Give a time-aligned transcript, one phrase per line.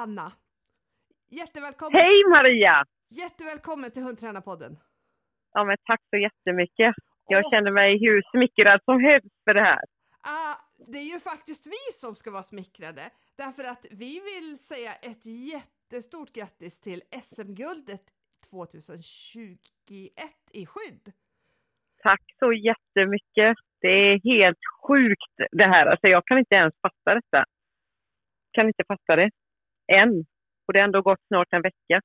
[0.00, 0.32] Anna!
[1.28, 2.84] Jättevälkommen, Hej Maria!
[3.10, 4.78] jättevälkommen till Hundtränarpodden.
[5.52, 6.94] Ja, men tack så jättemycket.
[7.26, 9.80] Jag Åh, känner mig hur smickrad som helst för det här.
[10.22, 10.54] ah,
[10.92, 15.26] det är ju faktiskt vi som ska vara smickrade, därför att vi vill säga ett
[15.26, 18.02] jättestort grattis till SM-guldet
[18.50, 20.10] 2021
[20.52, 21.12] i skydd.
[22.02, 23.56] Tack så jättemycket.
[23.80, 24.58] Det är helt
[24.88, 25.86] sjukt det här.
[25.86, 27.44] Alltså, jag kan inte ens fatta detta.
[28.52, 29.30] Kan inte fatta det.
[29.92, 30.24] Än.
[30.66, 32.00] Och det har ändå gått snart en vecka.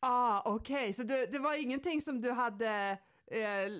[0.00, 2.98] Ah, okej, så du, det var ingenting som du hade
[3.30, 3.72] eh,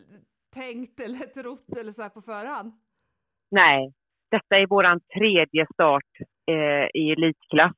[0.55, 2.73] tänkt eller trott eller så här på förhand?
[3.51, 3.93] Nej,
[4.31, 6.13] detta är våran tredje start
[6.51, 7.77] eh, i elitklass.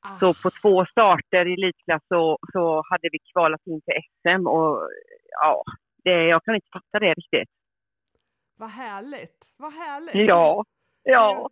[0.00, 4.46] Ah, Så på två starter i elitklass så, så hade vi kvalat in till SM
[4.46, 4.88] och
[5.40, 5.62] ja,
[6.04, 7.48] det, jag kan inte fatta det riktigt.
[8.56, 10.14] vad härligt, vad härligt!
[10.14, 10.64] Ja,
[11.02, 11.48] ja.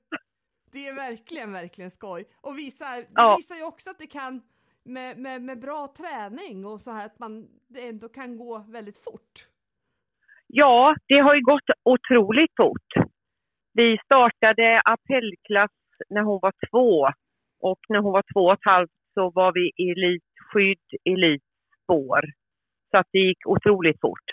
[0.73, 2.25] Det är verkligen, verkligen skoj.
[2.41, 3.37] Och visar, det Ja.
[3.37, 4.43] visar ju också att det kan,
[4.83, 8.99] med, med, med bra träning och så här, att man, det ändå kan gå väldigt
[8.99, 9.49] fort.
[10.47, 13.07] Ja, det har ju gått otroligt fort.
[13.73, 15.71] Vi startade appellklass
[16.09, 17.09] när hon var två
[17.61, 22.21] och när hon var två och ett halvt så var vi elitskydd, elitspår.
[22.91, 24.31] Så att det gick otroligt fort.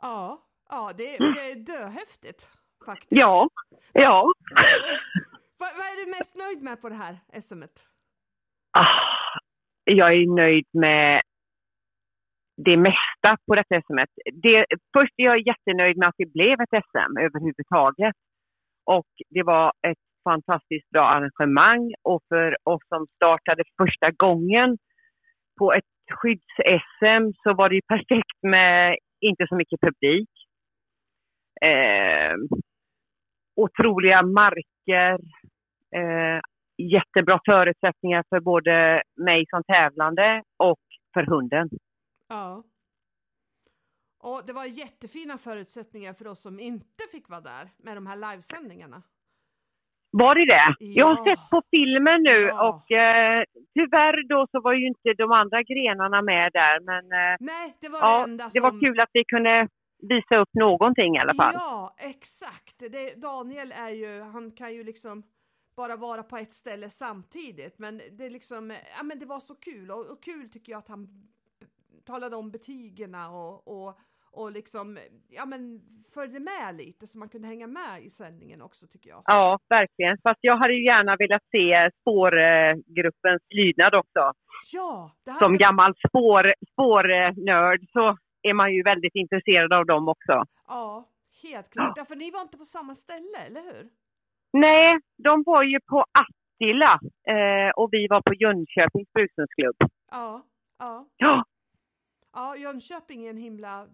[0.00, 2.48] Ja, ja det, är- det är döhäftigt
[2.86, 3.12] faktiskt.
[3.12, 3.48] Ja,
[3.92, 4.32] ja.
[5.58, 7.84] Vad, vad är du mest nöjd med på det här SMet?
[8.72, 8.86] Ah,
[9.84, 11.22] jag är nöjd med
[12.56, 13.98] det mesta på detta SM.
[14.32, 18.14] Det, först är jag jättenöjd med att det blev ett SM överhuvudtaget.
[18.84, 24.78] Och det var ett fantastiskt bra arrangemang och för oss som startade första gången
[25.58, 30.30] på ett skydds-SM så var det perfekt med inte så mycket publik.
[31.60, 32.34] Eh,
[33.62, 35.18] otroliga marker,
[35.96, 36.40] eh,
[36.76, 40.78] jättebra förutsättningar för både mig som tävlande och
[41.14, 41.68] för hunden.
[42.28, 42.62] Ja.
[44.20, 48.16] Och det var jättefina förutsättningar för oss som inte fick vara där med de här
[48.16, 49.02] livesändningarna.
[50.10, 50.74] Var det det?
[50.84, 51.24] Jag har Ja.
[51.36, 52.68] sett på filmen nu Ja.
[52.68, 57.36] och eh, tyvärr då så var ju inte de andra grenarna med där men eh,
[57.40, 58.80] Nej, det var det ja, enda det var som...
[58.80, 59.68] kul att vi kunde
[59.98, 61.54] visa upp någonting i alla fall.
[61.54, 62.78] Ja, exakt.
[62.78, 65.22] Det, Daniel är ju, han kan ju liksom
[65.76, 69.90] bara vara på ett ställe samtidigt, men det liksom, ja men det var så kul
[69.90, 71.08] och, och kul tycker jag att han
[72.04, 73.98] talade om betygerna och, och,
[74.32, 74.98] och liksom,
[75.28, 75.80] ja men
[76.14, 79.22] följde med lite så man kunde hänga med i sändningen också tycker jag.
[79.24, 80.18] Ja, verkligen.
[80.22, 84.32] Fast jag hade ju gärna velat se spårgruppens lydnad också.
[84.72, 90.44] Ja, Som gammal spår, spårnörd så är man ju väldigt intresserad av dem också.
[90.68, 91.08] Ja,
[91.42, 91.96] helt klart.
[91.96, 93.88] Därför ni var inte på samma ställe, eller hur?
[94.52, 96.92] Nej, de var ju på Attila
[97.28, 99.76] eh, och vi var på Jönköpings brukshundsklubb.
[100.10, 100.42] Ja,
[100.78, 101.06] ja.
[101.16, 101.44] Ja,
[102.32, 103.86] Ja, Jönköping är en himla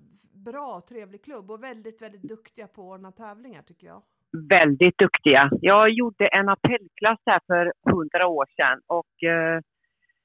[0.44, 4.02] bra, trevlig klubb och väldigt, väldigt duktiga på att ordna tävlingar tycker jag.
[4.48, 5.50] väldigt duktiga.
[5.60, 9.60] Jag gjorde en appellklass här för hundra år sedan och eh,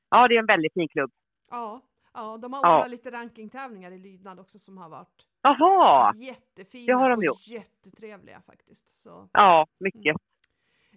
[0.10, 1.12] ja, det är en väldigt fin klubb.
[1.52, 1.82] Ja,
[2.20, 2.76] ja de har Ja.
[2.78, 7.24] ordnat lite rankingtävlingar i lydnad också som har varit Jaha, jättefina det har de och
[7.24, 7.48] gjort.
[7.48, 9.02] jättetrevliga faktiskt.
[9.04, 10.16] Så, ja, mycket.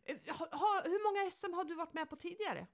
[0.05, 2.67] Eh, ha, ha, hur många SM har du varit med på tidigare?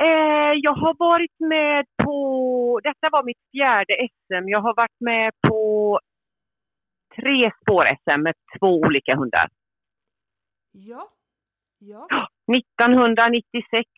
[0.00, 5.32] Eh, jag har varit med på, detta var mitt fjärde SM, jag har varit med
[5.48, 6.00] på
[7.16, 9.48] tre spår-SM med två olika hundar.
[10.72, 11.08] Ja,
[11.78, 12.06] ja,
[12.58, 13.90] 1996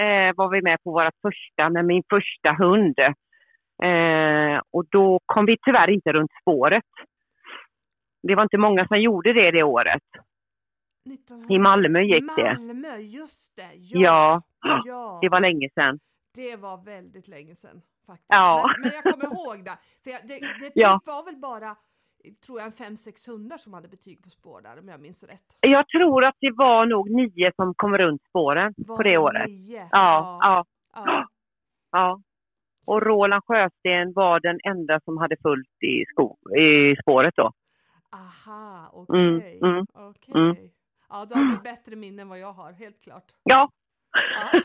[0.00, 2.98] eh, var vi med på våra första med min första hund.
[3.82, 6.84] Eh, och då kom vi tyvärr inte runt spåret.
[8.22, 10.02] Det var inte många som gjorde det det året.
[11.14, 12.54] 1900 I Malmö gick det.
[12.58, 13.70] Malmö, just det!
[13.74, 14.42] Ja,
[14.84, 15.18] ja.
[15.22, 15.98] det var länge sedan.
[16.34, 17.82] Det var väldigt länge sedan.
[18.06, 18.26] Faktiskt.
[18.28, 18.70] Ja.
[18.72, 19.78] Men, men jag kommer ihåg det.
[20.04, 21.00] För jag, det, det typ Ja.
[21.04, 21.76] var väl bara,
[22.46, 25.22] tror jag, en fem sex hundar som hade betyg på spår där, om jag minns
[25.22, 25.56] rätt.
[25.60, 29.50] Jag tror att det var nog nio som kom runt spåren Var på det året.
[29.50, 29.88] nio?
[29.92, 30.64] Ja, ja,
[30.94, 31.26] ja.
[31.92, 32.20] ja.
[32.86, 37.52] Och Roland Sjösten var den enda som hade fullt i, sko- i spåret då.
[38.12, 39.58] Aha, okej.
[39.62, 40.34] Mm, mm, okej.
[40.34, 40.56] mm.
[41.08, 43.32] Ja, då har du bättre minne än vad jag har, helt klart.
[43.42, 43.70] Ja,
[44.34, 44.60] Ja,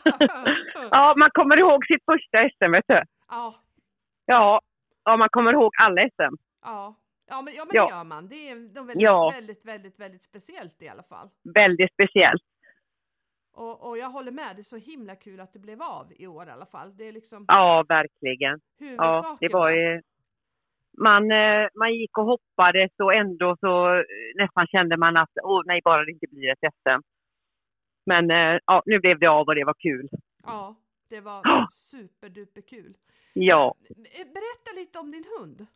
[0.90, 3.02] ja man kommer ihåg sitt första SM, vet du.
[3.28, 3.54] ja,
[4.26, 4.60] Ja,
[5.04, 6.34] ja man kommer ihåg alla SM.
[6.62, 6.94] ja.
[7.26, 7.84] Ja, men, ja, men Ja.
[7.86, 8.28] det gör man.
[8.28, 9.30] Det är de väldigt, Ja.
[9.34, 11.28] väldigt, väldigt, väldigt speciellt i alla fall.
[11.54, 12.42] Väldigt speciellt.
[13.54, 16.26] Och, och jag håller med, det är så himla kul att det blev av i
[16.26, 16.96] år i alla fall.
[16.96, 18.60] Det är liksom Ja, verkligen.
[18.78, 20.02] Ja, det var ju...
[20.98, 24.04] Man, eh, man gick och hoppades och ändå så eh,
[24.34, 27.00] nästan kände man att åh nej, bara det inte blir ett SM.
[28.06, 30.08] Men eh, ja, nu blev det av och det var kul.
[30.42, 30.74] Ja,
[31.08, 31.68] det var Ja.
[31.72, 32.96] superduperkul.
[33.32, 33.74] Ja.
[34.16, 35.66] Berätta lite om din hund.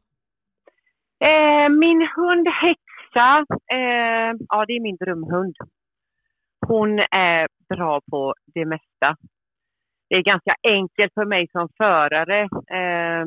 [1.20, 5.56] Eh, min hund Häxa, eh, ja det är min drömhund.
[6.66, 9.16] Hon är bra på det mesta.
[10.08, 12.40] Det är ganska enkelt för mig som förare.
[12.70, 13.22] Eh,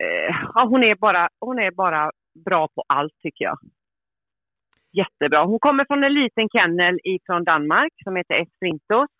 [0.00, 2.10] eh, ja, hon, är bara, hon är bara
[2.44, 3.58] bra på allt tycker jag.
[4.92, 5.44] Jättebra.
[5.44, 9.10] Hon kommer från en liten kennel från Danmark som heter Esprintos.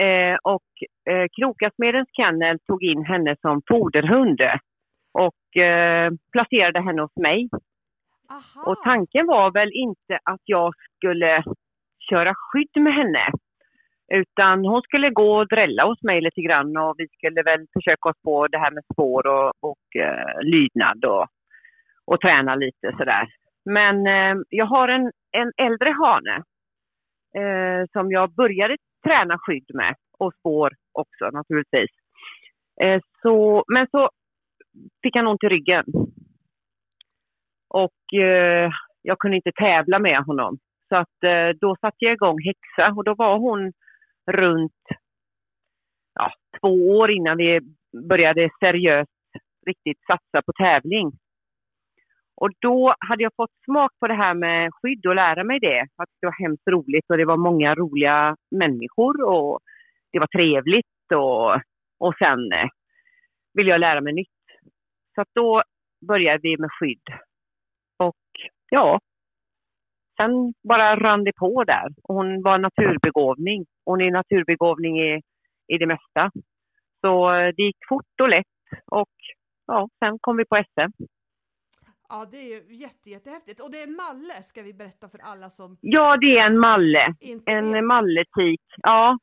[0.00, 0.68] Eh, och
[1.10, 4.40] eh, Krokasmedens kennel tog in henne som foderhund
[5.12, 7.48] och eh, placerade henne hos mig.
[8.30, 8.70] Aha.
[8.70, 11.42] Och tanken var väl inte att jag skulle
[12.10, 13.32] köra skydd med henne.
[14.12, 18.08] Utan hon skulle gå och drälla hos mig lite grann och vi skulle väl försöka
[18.08, 21.26] oss på det här med spår och, och eh, lydnad och,
[22.04, 23.28] och träna lite sådär.
[23.64, 26.36] Men eh, jag har en, en äldre hane
[27.36, 31.90] eh, som jag började träna skydd med och spår också naturligtvis.
[32.82, 34.10] Eh, så, men så
[35.02, 35.84] fick han ont i ryggen.
[37.68, 38.70] Och eh,
[39.02, 40.58] jag kunde inte tävla med honom.
[40.88, 43.72] Så att eh, då satte jag igång Häxa och då var hon
[44.30, 44.82] runt
[46.14, 47.60] ja, två år innan vi
[48.08, 49.10] började seriöst
[49.66, 51.12] riktigt satsa på tävling.
[52.40, 55.80] Och då hade jag fått smak på det här med skydd och lära mig det.
[55.80, 59.60] Att det var hemskt roligt och det var många roliga människor och
[60.12, 61.54] det var trevligt och,
[61.98, 62.68] och sen eh,
[63.54, 64.37] ville jag lära mig nytt.
[65.18, 65.62] Så att då
[66.08, 67.02] började vi med skydd.
[67.96, 68.16] Och
[68.70, 69.00] ja,
[70.16, 71.88] sen bara rann det på där.
[72.02, 73.66] Hon var naturbegåvning.
[73.84, 75.20] Hon är naturbegåvning i,
[75.68, 76.30] i det mesta.
[77.00, 78.46] Så eh, det gick fort och lätt
[78.90, 79.10] och
[79.66, 81.02] ja, sen kom vi på SM.
[82.08, 83.60] Ja, det är ju jätte, jättehäftigt.
[83.60, 87.14] Och det är Malle, ska vi berätta för alla som Ja, det är en malle.
[87.20, 87.84] inte En vet.
[87.84, 88.60] malletik.
[88.76, 89.18] Ja,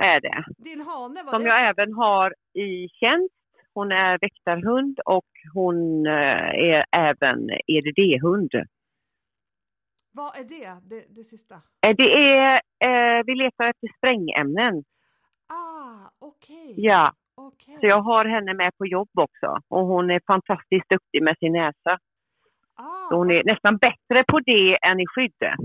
[0.00, 0.44] är det.
[0.58, 1.48] Din hane, var Som det?
[1.48, 3.34] jag även har i tjänst.
[3.76, 8.50] Hon är väktarhund och hon eh, är även EDD-hund.
[10.12, 11.54] Vad är det, det, det sista?
[11.54, 14.84] Eh, Det är, eh, vi letar efter sprängämnen.
[15.48, 16.74] Ah, okej.
[16.76, 17.76] Ja, Okej.
[17.80, 19.58] så jag har henne med på jobb också.
[19.68, 21.98] Och hon är fantastiskt duktig med sin näsa.
[22.74, 25.56] Ah, Så hon är nästan bättre på det än i skydde.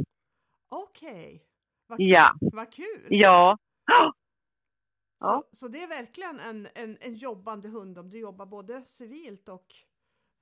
[0.69, 1.41] Okej.
[1.87, 2.07] Vad kul.
[2.09, 2.33] Ja.
[2.41, 3.05] Vad kul.
[3.09, 3.57] Ja.
[5.21, 5.43] Ja.
[5.51, 9.49] Så, så det är verkligen en, en, en jobbande hund om du jobbar både civilt
[9.49, 9.75] och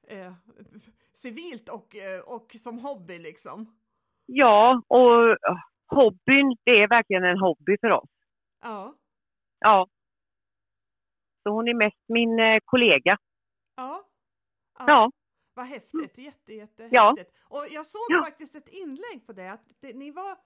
[0.08, 0.34] eh,
[1.14, 3.80] civilt och, eh, och som hobby liksom.
[4.26, 5.38] Ja, och
[5.88, 8.10] hobbyn, det är verkligen en hobby för oss.
[8.62, 8.96] Ja.
[9.60, 9.88] Ja.
[11.44, 13.18] Så hon är mest min eh, kollega.
[13.76, 14.06] Ja.
[14.80, 15.12] Ja.
[15.54, 17.16] Vad häftigt, jätte, jätte Ja.
[17.18, 17.36] häftigt.
[17.44, 18.24] Och jag såg Ja.
[18.24, 20.38] faktiskt ett inlägg på det, att det, ni var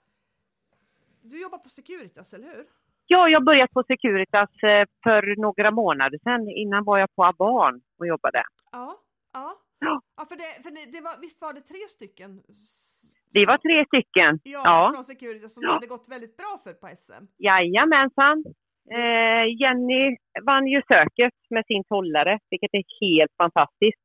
[1.22, 2.68] du jobbar på Securitas, eller hur?
[3.08, 6.50] Ja, jag börjat på Securitas eh, för några månader sedan.
[6.50, 8.44] Innan var jag på Aban och jobbade.
[8.72, 8.98] Ja,
[9.34, 9.54] ja.
[9.80, 10.26] Ja.
[10.30, 12.42] för det, för det, det var, visst var det tre stycken?
[13.32, 14.40] Det var tre stycken.
[14.44, 14.92] Ja, Ja.
[14.96, 15.72] från Securitas som Ja.
[15.74, 17.24] hade gått väldigt bra för på SM.
[17.38, 18.44] Jajamensan.
[18.92, 24.00] Eh, Jenny vann ju söket med sin tollare, vilket är helt fantastiskt.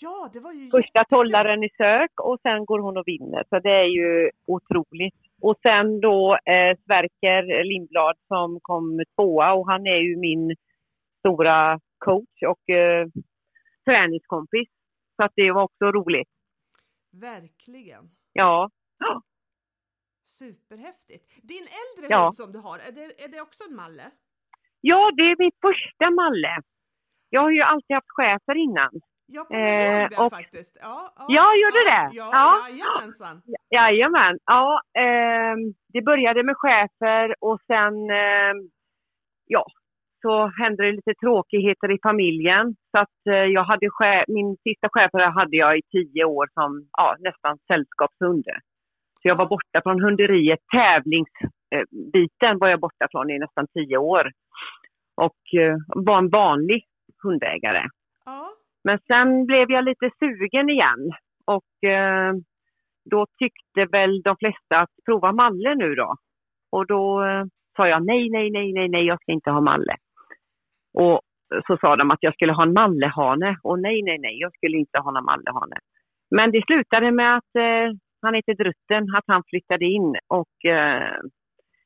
[0.00, 1.16] Ja, det var ju Första jättekul.
[1.18, 3.44] tollaren i sök och sen går hon och vinner.
[3.48, 5.19] Så det är ju otroligt.
[5.42, 10.56] Och sen då eh, Sverker Lindblad som kom tvåa och han är ju min
[11.18, 13.06] stora coach och eh,
[13.84, 14.68] träningskompis.
[15.16, 16.28] Så att det var också roligt.
[17.12, 18.10] Verkligen.
[18.32, 18.70] Ja.
[20.26, 21.24] Superhäftigt.
[21.42, 22.24] Din äldre Ja.
[22.24, 24.10] hund som du har, är det, är det också en malle?
[24.80, 26.62] ja, det är min första Malle.
[27.30, 28.90] Jag har ju alltid haft chefer innan.
[29.32, 30.78] Jag kommer Eh, ihåg det och- faktiskt.
[30.82, 32.16] Ja, ja, Ja, gör du ja, det?
[32.16, 32.68] Ja, Ja.
[32.68, 33.42] jajamensan.
[33.70, 34.38] Jajamän.
[34.44, 35.58] Ja, ehm,
[35.92, 38.56] det började med chefer och sen ehm,
[39.46, 39.64] ja,
[40.22, 42.74] så hände det lite tråkigheter i familjen.
[42.90, 46.88] Så att eh, jag hade chef, min sista chef hade jag i tio år som
[46.92, 48.44] ja, nästan sällskapshund.
[49.22, 50.58] Så jag var borta från hunderiet.
[50.72, 54.30] Tävlingsbiten var jag borta från i nästan tio år.
[55.16, 56.84] Och eh, var en vanlig
[57.22, 57.82] hundägare.
[58.84, 61.12] Men sen blev jag lite sugen igen
[61.46, 62.32] och eh,
[63.10, 66.14] då tyckte väl de flesta att prova Malle nu då.
[66.72, 67.44] Och då eh,
[67.76, 69.96] sa jag nej, nej, nej, nej, nej, jag ska inte ha Malle.
[70.94, 71.20] Och
[71.66, 74.76] så sa de att jag skulle ha en Mallehane och nej, nej, nej, jag skulle
[74.76, 75.76] inte ha någon Mallehane.
[76.30, 81.18] Men det slutade med att eh, han heter Drutten, att han flyttade in och eh,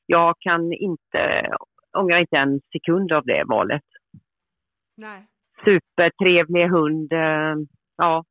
[0.07, 1.51] jag kan inte,
[1.99, 3.85] ångrar inte en sekund av det valet
[4.97, 5.27] nej
[5.65, 7.13] supertrevlig hund.
[7.13, 7.55] eh,
[7.97, 8.25] Ja.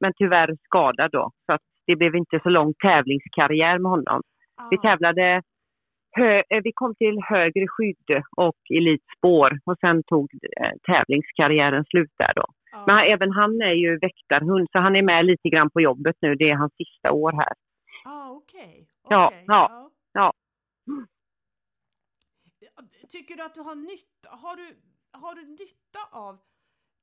[0.00, 1.30] Men tyvärr skadad då.
[1.46, 4.22] Så att det blev inte så lång tävlingskarriär med honom.
[4.70, 5.42] Vi tävlade,
[6.16, 12.10] hö, eh, vi kom till högre skydd och elitspår och sen tog eh, tävlingskarriären slut
[12.18, 12.44] där då.
[12.72, 12.84] Ja.
[12.86, 16.34] Men även han är ju väktarhund så han är med lite grann på jobbet nu.
[16.34, 17.52] Det är hans sista år här.
[18.04, 18.86] Ah, okej.
[19.08, 20.32] Ja, okej, ja, ja.
[23.10, 24.66] Tycker du att du har nytta, har du,
[25.12, 26.38] har du nytta av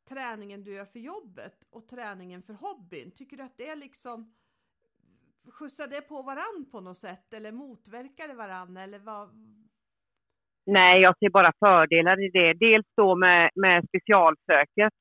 [0.10, 3.12] träningen du gör för jobbet och träningen för hobbyn?
[3.12, 4.34] Tycker du att det är liksom
[5.51, 9.30] skjutsar det på varann på något sätt eller motverkar det varann eller vad?
[10.66, 12.54] Nej, jag ser bara fördelar i det.
[12.54, 14.94] Dels då med, med specialsöket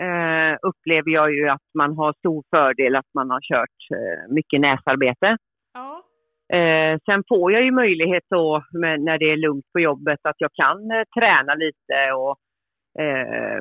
[0.00, 4.60] eh, upplever jag ju att man har stor fördel att man har kört eh, mycket
[4.60, 5.36] näsarbete.
[6.52, 10.36] Eh, sen får jag ju möjlighet då med, när det är lugnt på jobbet att
[10.38, 12.36] jag kan eh, träna lite och
[13.02, 13.58] eh,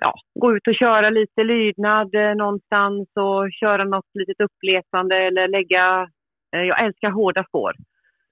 [0.00, 5.48] ja, gå ut och köra lite lydnad eh, någonstans och köra något litet uppletande eller
[5.48, 6.08] lägga...
[6.56, 7.72] Eh, jag älskar hårda spår.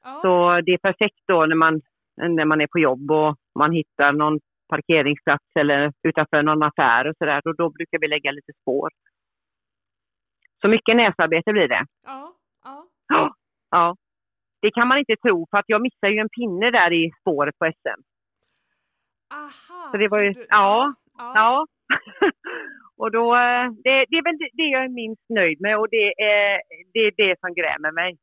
[0.05, 1.81] ja, Så det är perfekt då när man,
[2.17, 7.15] när man är på jobb och man hittar någon parkeringsplats eller utanför någon affär och
[7.19, 7.41] sådär.
[7.45, 8.91] Och då brukar vi lägga lite spår.
[10.61, 11.85] Så mycket näsarbete blir det.
[12.07, 12.36] ja,
[13.71, 13.97] Ja.
[14.63, 17.59] Det kan man inte tro för att jag missade ju en pinne där i spåret
[17.59, 18.01] på SM.
[19.35, 19.89] aha.
[19.91, 21.67] Så det var ju- du- ja, ja, Ja.
[22.99, 25.89] och då, eh, det, det är väl det- det jag är minst nöjd med och
[25.91, 28.17] det är det, är det som grämer mig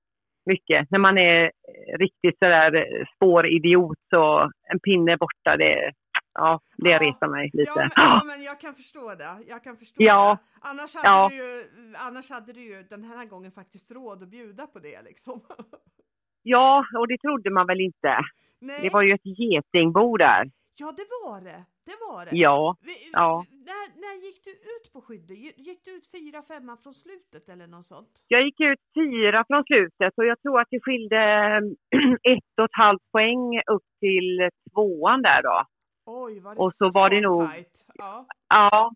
[0.45, 0.91] mycket.
[0.91, 5.91] När man är eh, riktigt sådär eh, spåridiot så en pinne borta, det,
[6.33, 6.99] ja, det Ja.
[6.99, 7.71] retar mig lite.
[7.75, 9.37] Ja men, ja men jag kan förstå det.
[9.47, 10.37] Jag kan förstå Ja.
[10.41, 10.67] det.
[10.69, 11.29] Annars hade, Ja.
[11.29, 11.63] du ju,
[11.97, 15.39] annars hade du ju den här gången faktiskt råd att bjuda på det liksom.
[16.45, 18.17] Ja, och det trodde man väl inte.
[18.59, 18.79] Nej.
[18.81, 20.51] Det var ju ett getingbo där.
[20.75, 21.65] Ja det var det.
[21.85, 22.31] Det var det.
[22.37, 23.45] Ja, Vi- ja.
[23.51, 25.37] När, när gick du ut på skyddet?
[25.37, 28.09] Gick- du ut fyra, femma från slutet eller något sånt?
[28.27, 31.17] Jag gick ut fyra från slutet och jag tror att det skilde
[32.33, 35.63] ett och ett halvt poäng upp till tvåan där då.
[36.05, 37.85] Oj, var det Och så var det nog- tajt?
[37.93, 38.25] Ja.
[38.49, 38.91] Ja,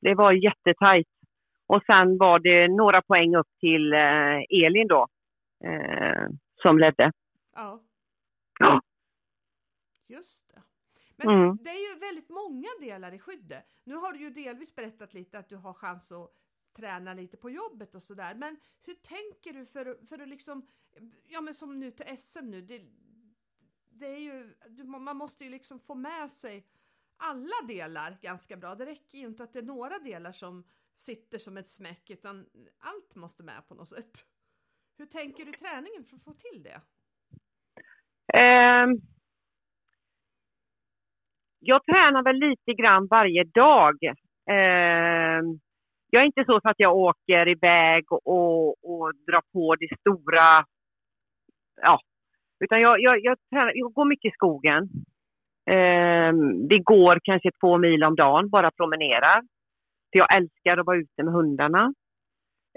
[0.00, 1.08] det var jättetajt.
[1.66, 5.08] Och sen var det några poäng upp till eh, Elin då,
[5.64, 6.28] eh,
[6.62, 7.12] som ledde.
[7.54, 7.80] ja,
[8.58, 8.80] Ja.
[10.08, 10.62] just det.
[11.16, 11.56] Men Mm.
[11.62, 13.64] det är ju väldigt många delar i skyddet.
[13.84, 16.30] Nu har du ju delvis berättat lite att du har chans att
[16.76, 18.34] träna lite på jobbet och sådär.
[18.34, 20.66] Men hur tänker du för, för att liksom,
[21.28, 22.82] ja men som nu till SM nu, det,
[24.02, 24.54] det är ju,
[24.84, 26.66] man måste ju liksom få med sig
[27.16, 28.74] alla delar ganska bra.
[28.74, 30.64] Det räcker ju inte att det är några delar som
[30.96, 32.46] sitter som ett smäck utan
[32.78, 34.26] allt måste med på något sätt.
[34.98, 36.80] Hur tänker du träningen för att få till det?
[38.38, 39.00] Um,
[41.58, 43.94] jag tränar väl lite grann varje dag.
[44.50, 45.60] Um,
[46.10, 50.64] jag är inte så att jag åker iväg och, och, och drar på det stora.
[51.76, 52.00] Ja,
[52.64, 54.88] utan jag, jag, jag, tränar, jag går mycket i skogen.
[55.70, 59.40] Ehm, vi går kanske två mil om dagen, bara promenerar.
[60.12, 61.94] För jag älskar att vara ute med hundarna.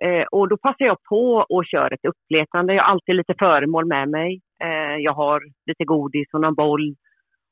[0.01, 2.73] Eh, och då passar jag på och kör ett uppletande.
[2.73, 4.41] Jag har alltid lite föremål med mig.
[4.63, 6.95] Eh, jag har lite godis och någon boll.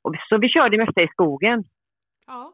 [0.04, 1.64] Och, så vi kör det mesta i skogen.
[2.28, 2.54] Ja,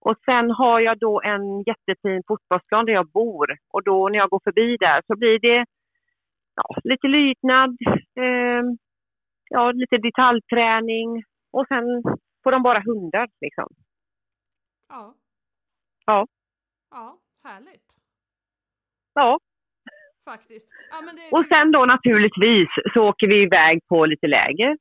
[0.00, 3.46] Och sen har jag då en jättefin fotbollsplan där jag bor.
[3.72, 5.64] Och då när jag går förbi där så blir det
[6.56, 7.76] ja, lite lydnad,
[8.20, 8.62] eh,
[9.50, 11.22] ja, lite detaljträning
[11.52, 11.84] och sen
[12.44, 13.68] får de bara hundar liksom.
[14.88, 15.14] ja.
[16.06, 16.26] Ja.
[16.90, 17.96] Ja, härligt.
[19.14, 19.38] Ja,
[20.24, 20.68] Faktiskt.
[20.90, 24.76] Ja, det, och sen då naturligtvis så åker vi iväg på lite läger.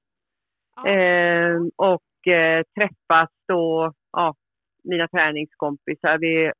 [0.76, 4.36] ja, Eh, och eh, träffas då, ja,
[4.84, 6.52] mina träningskompisar, vi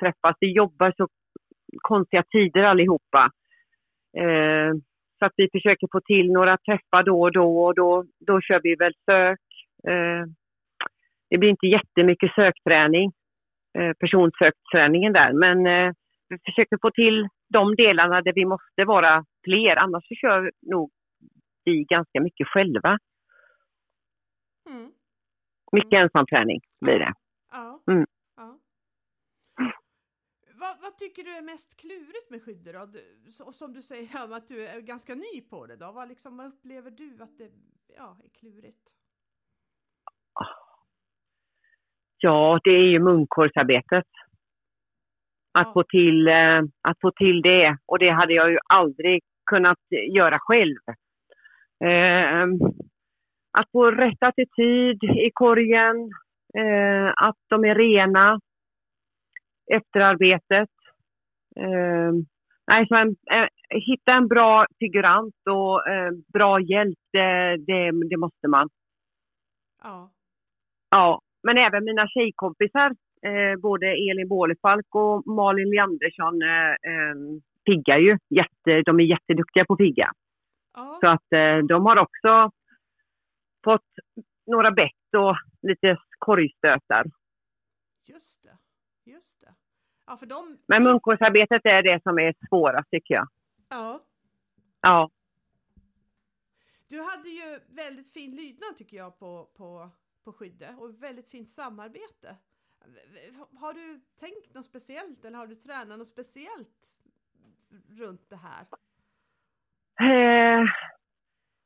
[0.00, 1.08] träffas, vi jobbar så
[1.82, 3.30] konstiga tider allihopa.
[4.18, 4.72] Eh,
[5.24, 8.60] så att vi försöker få till några träffar då och då och då, då kör
[8.62, 9.40] vi väl sök.
[9.88, 10.24] Eh,
[11.30, 13.12] det blir inte jättemycket sökträning,
[13.78, 15.92] eh, personsökträningen där, men eh,
[16.28, 20.90] vi försöker få till de delarna där vi måste vara fler, annars så kör nog
[21.64, 22.98] vi ganska mycket själva.
[24.70, 24.92] mm,
[25.72, 27.12] Mycket ensamträning blir det.
[27.52, 28.06] ja, Mm.
[28.36, 28.58] ja.
[30.60, 32.86] Vad, vad tycker du är mest klurigt med skyddet då?
[32.86, 35.92] Du, så, som du säger att du är ganska ny på det då.
[35.92, 37.50] Vad, liksom, vad upplever du att det
[37.96, 38.90] ja, är klurigt?
[42.18, 44.06] Ja, det är ju munkårsarbetet.
[45.58, 45.72] Att, Ja.
[45.72, 47.78] få till, eh, att få till det.
[47.86, 49.78] Och det hade jag ju aldrig kunnat
[50.14, 50.78] göra själv.
[51.84, 52.44] Eh,
[53.58, 55.96] att få rätt attityd i korgen.
[56.58, 58.40] Eh, att de är rena
[59.72, 60.70] efter arbetet.
[61.60, 62.12] Eh,
[62.66, 68.16] Nej, så en, eh, hitta en bra figurant och eh, bra hjälp, det, det, det
[68.16, 68.68] måste man.
[69.82, 70.10] Ja.
[70.90, 72.90] Ja, men även mina tjejkompisar,
[73.22, 77.14] eh, både Elin Bålefalk och Malin Leandersson, eh, eh,
[77.64, 78.18] piggar ju.
[78.28, 80.10] Jätte, de är jätteduktiga på pigga.
[80.74, 80.98] Ja.
[81.00, 82.50] Så att eh, de har också
[83.64, 83.90] fått
[84.46, 87.04] några bett och lite korgstötar.
[88.06, 88.56] Just det.
[89.10, 89.54] Just det.
[90.06, 90.58] Ja, för de...
[90.66, 93.28] Men munkårsarbetet är det som är svårast tycker jag.
[93.68, 94.00] Ja.
[94.80, 95.10] Ja.
[96.88, 99.90] Du hade ju väldigt fin lydnad tycker jag på, på,
[100.24, 102.36] på skyddet och väldigt fint samarbete.
[103.60, 106.94] Har du tänkt något speciellt eller har du tränat något speciellt
[107.98, 108.66] runt det här?
[110.00, 110.64] Eh,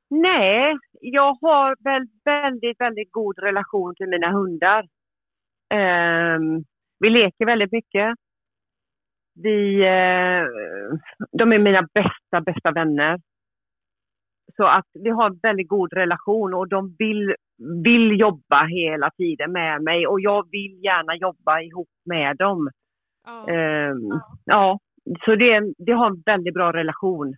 [0.08, 4.88] nej, jag har väl väldigt, väldigt god relation till mina hundar.
[5.70, 6.38] Eh,
[6.98, 8.18] vi leker väldigt mycket.
[9.42, 10.44] Vi, eh,
[11.32, 13.18] de är mina bästa, bästa vänner.
[14.56, 17.34] Så att vi har en väldigt god relation och de vill,
[17.84, 22.70] vill jobba hela tiden med mig och jag vill gärna jobba ihop med dem.
[23.26, 23.48] Ja.
[23.48, 23.94] Eh,
[24.44, 24.78] ja,
[25.24, 27.36] så det, det har en väldigt bra relation.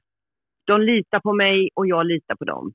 [0.65, 2.73] De litar på mig och jag litar på dem.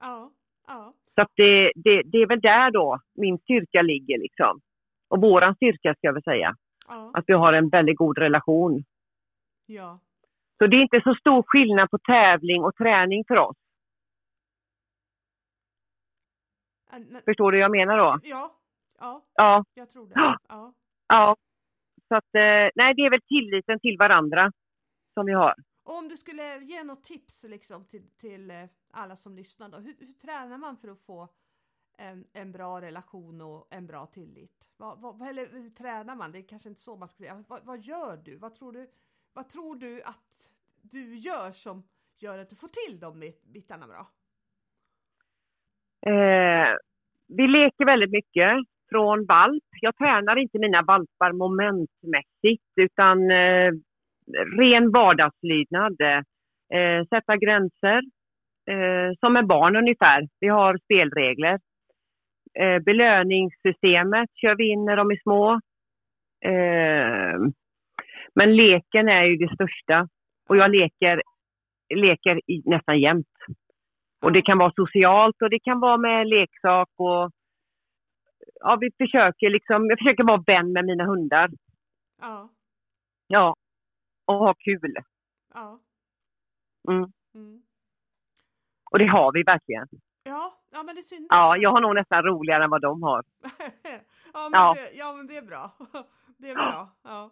[0.00, 0.30] Ja.
[0.66, 0.92] Ja.
[1.14, 4.60] Så att det, det, det är väl där då min styrka ligger liksom.
[5.08, 6.56] Och våran styrka ska jag väl säga.
[6.88, 7.10] Ja.
[7.14, 8.84] Att vi har en väldigt god relation.
[9.66, 9.98] Ja.
[10.58, 13.56] Så det är inte så stor skillnad på tävling och träning för oss.
[16.92, 18.20] Ä- nä- Förstår du vad jag menar då?
[18.22, 18.52] Ja.
[18.98, 20.12] Ja, Ja, jag tror det.
[20.14, 20.38] Ja.
[20.48, 20.72] Ja.
[21.08, 21.36] ja.
[22.08, 24.52] Så att, eh, nej det är väl tilliten till varandra
[25.14, 25.54] som vi har.
[25.84, 29.78] Och om du skulle ge något tips liksom till, till eh, alla som lyssnar då,
[29.78, 31.28] hur, hur tränar man för att få
[31.98, 34.68] en, en bra relation och en bra tillit?
[34.76, 36.32] Vad, vad, eller hur tränar man?
[36.32, 37.44] Det är kanske inte så man ska säga.
[37.48, 38.36] Vad, vad gör du?
[38.36, 38.90] Vad tror du?
[39.32, 41.82] Vad tror du att du gör som
[42.18, 44.06] gör att du får till de bitarna bra?
[46.06, 46.76] Eh,
[47.28, 48.52] vi leker väldigt mycket
[48.90, 49.64] från valp.
[49.80, 53.70] Jag tränar inte mina valpar momentmässigt utan eh,
[54.58, 56.00] ren vardagslydnad.
[56.72, 58.02] Eh, sätta gränser.
[58.70, 60.28] Eh, som med barn ungefär.
[60.40, 61.58] Vi har spelregler.
[62.60, 65.52] Eh, belöningssystemet kör vi in när de är små.
[66.44, 67.38] Eh,
[68.34, 70.08] men leken är ju det största.
[70.48, 71.22] Och jag leker,
[71.94, 73.36] leker i, nästan jämt.
[74.22, 77.30] Och det kan vara socialt och det kan vara med leksak och
[78.60, 81.50] ja, vi försöker liksom, jag försöker vara vän med mina hundar.
[82.20, 82.48] Ja,
[83.26, 83.56] Ja.
[84.26, 84.94] Och ha kul.
[85.54, 85.80] ja.
[86.88, 87.12] Mm.
[87.34, 87.62] Mm.
[88.90, 89.86] Och det har vi verkligen.
[90.22, 91.26] Ja, ja men det är synd.
[91.28, 93.22] Ja, jag har nog nästan roligare än vad de har.
[94.32, 94.74] ja, men Ja.
[94.76, 95.70] Det, ja, men det är bra.
[96.38, 96.88] Det är bra.
[97.02, 97.30] Ja.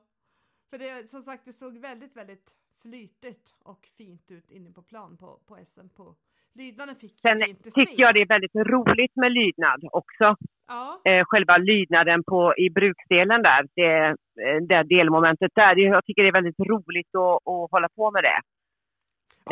[0.71, 2.51] För det, som sagt, det såg väldigt, väldigt
[2.83, 5.89] flytigt och fint ut inne på plan på, på SM.
[5.97, 6.15] På
[6.55, 8.03] lydnaden fick Sen inte tycker se.
[8.03, 10.37] jag det är väldigt roligt med lydnad också.
[10.67, 14.05] Ja, Eh, själva lydnaden på, i bruksdelen där, det,
[14.45, 15.75] eh, det delmomentet där.
[15.75, 18.41] Det, jag tycker det är väldigt roligt att, att hålla på med det.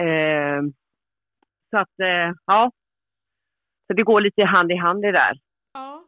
[0.04, 0.62] Eh,
[1.70, 2.70] så att, eh, ja.
[3.86, 5.38] Så det går lite hand i hand det där.
[5.74, 6.04] ja,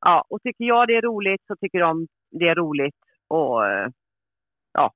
[0.00, 2.96] Ja, och tycker jag det är roligt så tycker de det är roligt.
[3.28, 3.88] Och eh,
[4.72, 4.92] ja,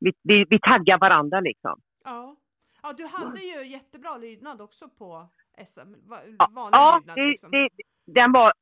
[0.00, 1.80] vi, vi, vi taggar varandra liksom.
[2.04, 2.36] ja.
[2.86, 5.28] Ja, du hade ju jättebra lydnad också på
[5.66, 5.90] SM.
[6.08, 7.50] Vanlig ja lydnad det, liksom.
[7.50, 7.68] det,
[8.06, 8.52] den var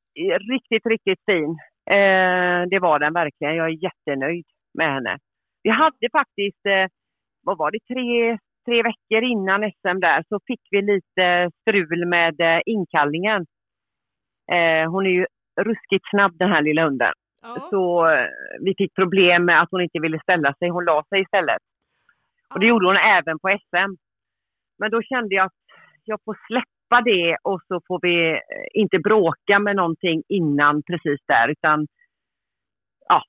[0.53, 1.51] riktigt, riktigt fin.
[1.91, 3.55] Eh, det var den verkligen.
[3.55, 5.19] Jag är jättenöjd med henne.
[5.63, 6.87] Vi hade faktiskt, eh,
[7.43, 12.41] vad var det, tre, tre veckor innan SM där så fick vi lite strul med
[12.41, 13.47] eh, inkallningen.
[14.53, 15.27] Eh, hon är ju
[15.61, 17.13] ruskigt snabb den här lilla hunden.
[17.43, 18.27] ja, Så eh,
[18.61, 20.69] vi fick problem med att hon inte ville ställa sig.
[20.69, 21.63] Hon la sig istället.
[22.55, 23.91] Och det gjorde hon även på SM.
[24.79, 25.53] Men då kände jag att
[26.05, 28.41] jag får släppa det och så får vi
[28.75, 31.87] inte bråka med någonting innan precis där utan
[33.09, 33.23] ja.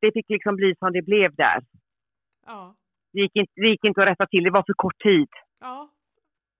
[0.00, 1.60] Det fick liksom bli som det blev där.
[2.46, 2.74] Ja,
[3.12, 5.28] Det gick inte, det gick inte att rätta till, det var för kort tid.
[5.60, 5.88] ja,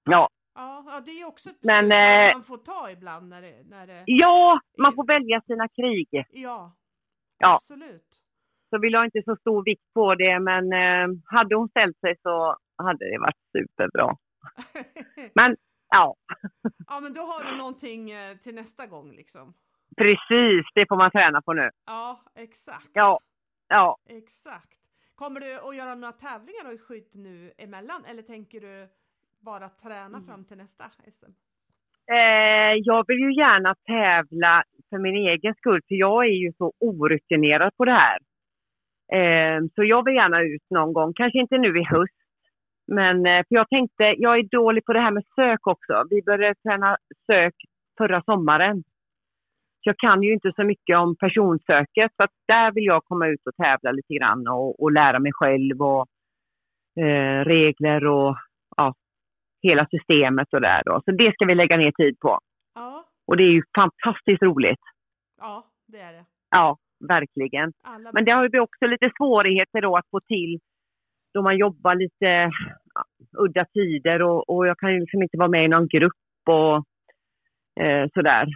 [0.05, 3.63] Ja, ja, ja, det är också ett Men, eh, man får ta ibland när det,
[3.69, 6.09] när det ja man får välja sina krig.
[6.31, 6.73] ja,
[7.39, 7.55] Ja.
[7.55, 8.09] absolut.
[8.71, 12.17] Så vi la inte så stor vikt på det men eh, hade hon ställt sig
[12.23, 14.17] så hade det varit superbra.
[15.35, 15.57] Men
[15.89, 16.15] ja,
[16.87, 19.55] ja, men då har du någonting eh, till nästa gång liksom.
[19.97, 21.71] precis det får man träna på nu.
[21.87, 22.91] Ja, exakt.
[22.93, 23.21] Ja,
[23.69, 23.97] ja.
[24.09, 24.78] Exakt.
[25.19, 28.89] Kommer du att göra några tävlingar då i skydd nu emellan eller tänker du
[29.41, 30.27] bara träna Mm.
[30.27, 30.85] fram till nästa
[31.17, 31.33] SM?
[32.13, 36.73] Eh, jag vill ju gärna tävla för min egen skull, för jag är ju så
[36.81, 38.19] orutinerad på det här.
[39.19, 42.15] Eh, så jag vill gärna ut någon gång, kanske inte nu i höst.
[42.87, 46.05] Men eh, för jag tänkte, jag är dålig på det här med sök också.
[46.11, 47.55] Vi började träna sök
[47.99, 48.85] förra sommaren.
[49.89, 53.57] Jag kan ju inte så mycket om personsöket, så där vill jag komma ut och
[53.57, 56.07] tävla lite grann och, och lära mig själv och
[57.01, 58.37] eh, regler och
[58.77, 58.95] ja,
[59.63, 61.01] hela systemet och där då.
[61.05, 62.39] Så det ska vi lägga ner tid på.
[62.75, 64.85] Ja, Och det är ju fantastiskt roligt.
[65.41, 66.25] ja det är det.
[66.51, 66.77] Ja,
[67.09, 67.73] verkligen.
[67.85, 68.11] Alla...
[68.13, 70.59] Men det har ju också lite svårigheter då att få till
[71.35, 72.51] då man jobbar lite
[73.39, 76.77] udda tider och, och jag kan ju liksom inte vara med i någon grupp och
[77.85, 78.47] eh, sådär.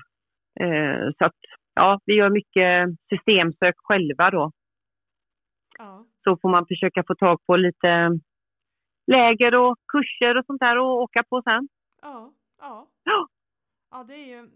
[0.60, 1.36] Eh, så att
[1.74, 4.52] ja, vi gör mycket systemsök själva då.
[5.78, 6.06] ja.
[6.24, 8.18] Så får man försöka få tag på lite
[9.06, 11.68] läger och kurser och sånt där och åka på sen.
[12.02, 12.88] Ja, ja.
[13.04, 13.28] Ja,
[13.92, 14.50] Ja, det är ju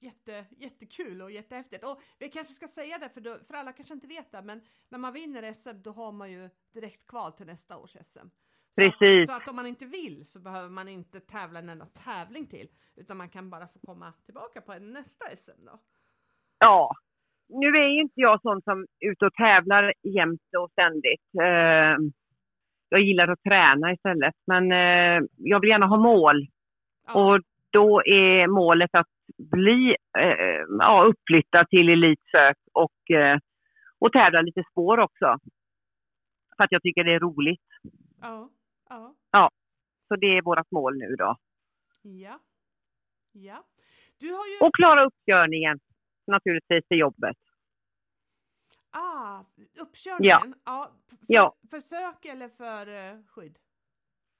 [0.00, 1.84] jätte, jättekul och jättehäftigt.
[1.84, 4.60] Och vi kanske ska säga det, för, då, för alla kanske inte vet det, men
[4.88, 8.28] när man vinner SM då har man ju direkt kval till nästa års SM.
[8.76, 9.26] Precis.
[9.30, 12.68] Så att om man inte vill så behöver man inte tävla en enda tävling till,
[12.96, 15.78] utan man kan bara få komma tillbaka på en nästa SM då.
[16.58, 16.94] ja.
[17.50, 21.34] Nu är ju inte jag sån som är ute och tävlar jämt och ständigt.
[21.42, 21.96] Eh,
[22.88, 26.46] jag gillar att träna istället, men eh, jag vill gärna ha mål.
[27.06, 29.06] Ja, Och då är målet att
[29.38, 33.38] bli eh, ja, uppflyttad till elitsök och, eh,
[33.98, 35.38] och tävla lite spår också.
[36.56, 37.68] För att jag tycker det är roligt.
[38.20, 38.50] ja,
[39.30, 39.50] ja,
[40.08, 41.36] Så det är vårt mål nu då.
[42.02, 42.38] ja,
[43.32, 43.64] ja.
[44.18, 45.80] Du har ju, Och klara uppkörningen
[46.26, 47.36] naturligtvis till jobbet.
[48.90, 49.44] ah,
[49.80, 50.90] uppkörningen, ja.
[51.08, 51.54] f- för, Ja.
[51.70, 53.58] för sök eller för eh, skydd?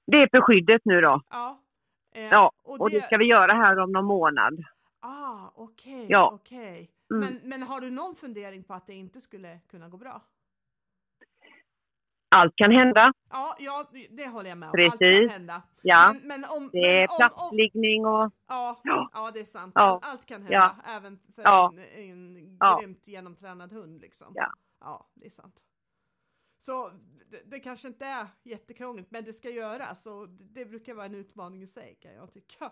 [0.07, 1.21] Det är för skyddet nu då.
[1.29, 1.63] Ja.
[2.11, 4.63] Eh, Ja, Och det ska vi göra här om någon månad.
[4.99, 6.31] Ah, okej, Ja.
[6.33, 6.91] okej.
[7.11, 7.19] Mm.
[7.19, 10.21] Men, men har du någon fundering på att det inte skulle kunna gå bra?
[12.29, 13.13] Allt kan hända.
[13.29, 14.73] Ja, ja det håller jag med om.
[14.73, 14.91] Precis.
[14.93, 15.61] Allt kan hända.
[15.81, 19.09] Ja, Men, men om, det är men om, platsliggning och ja, Ja.
[19.13, 19.71] ja, det är sant.
[19.75, 19.99] Ja.
[20.03, 21.73] Allt, kan hända, även för Ja.
[21.95, 22.79] en, en Ja.
[22.81, 24.01] grymt genomtränad hund.
[24.01, 24.31] Liksom.
[24.35, 24.53] Ja.
[24.79, 25.55] ja, det är sant.
[26.59, 26.89] Så
[27.31, 30.05] det, det kanske inte är jättekrångligt, men det ska göras.
[30.05, 32.71] Och det, brukar vara en utmaning i sig kan jag tycka.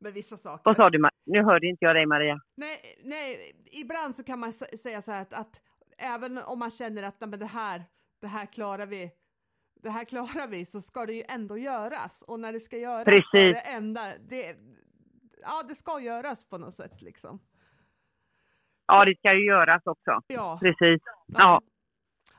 [0.00, 0.62] Med vissa saker.
[0.64, 1.08] vad sa du?
[1.26, 2.40] Nu hörde inte jag dig Maria.
[2.56, 5.60] Nej, nej, ibland så kan man sä- säga så här att, att
[5.98, 7.82] även om man känner att men det, här,
[8.20, 9.10] det här klarar vi,
[9.74, 12.24] det här klarar vi, så ska det ju ändå göras.
[12.26, 13.54] Och när det ska göras så är Precis.
[13.54, 14.56] det enda, det,
[15.42, 17.38] ja det ska göras på något sätt liksom.
[18.86, 20.20] Ja, det ska ju göras också.
[20.26, 21.02] Ja, Precis.
[21.26, 21.60] Ja.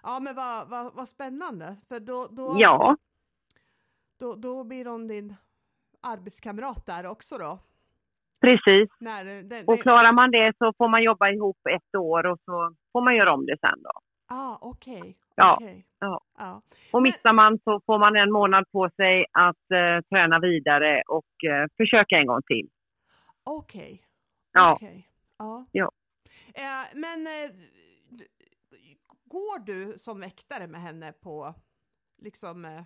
[0.03, 2.97] ja men vad, vad, vad spännande, för då, då, Ja,
[4.19, 5.35] då, då blir hon din
[6.01, 7.59] arbetskamrat där också då.
[8.41, 8.89] precis.
[8.99, 12.39] När, det, det, Och klarar man det så får man jobba ihop ett år och
[12.45, 13.91] så får man göra om det sen då.
[14.29, 15.85] Ah, okej, Ja, okej.
[15.99, 16.21] ja.
[16.37, 16.61] ja.
[16.91, 21.43] Och missar man så får man en månad på sig att eh, träna vidare och
[21.51, 22.69] eh, försöka en gång till.
[23.43, 24.03] Okej.
[24.53, 24.73] Ja.
[24.73, 25.07] Okej.
[25.37, 25.65] Ja.
[25.71, 25.91] Ja.
[26.53, 27.49] Eh, men eh,
[29.25, 31.53] går du som väktare med henne på
[32.17, 32.79] liksom eh,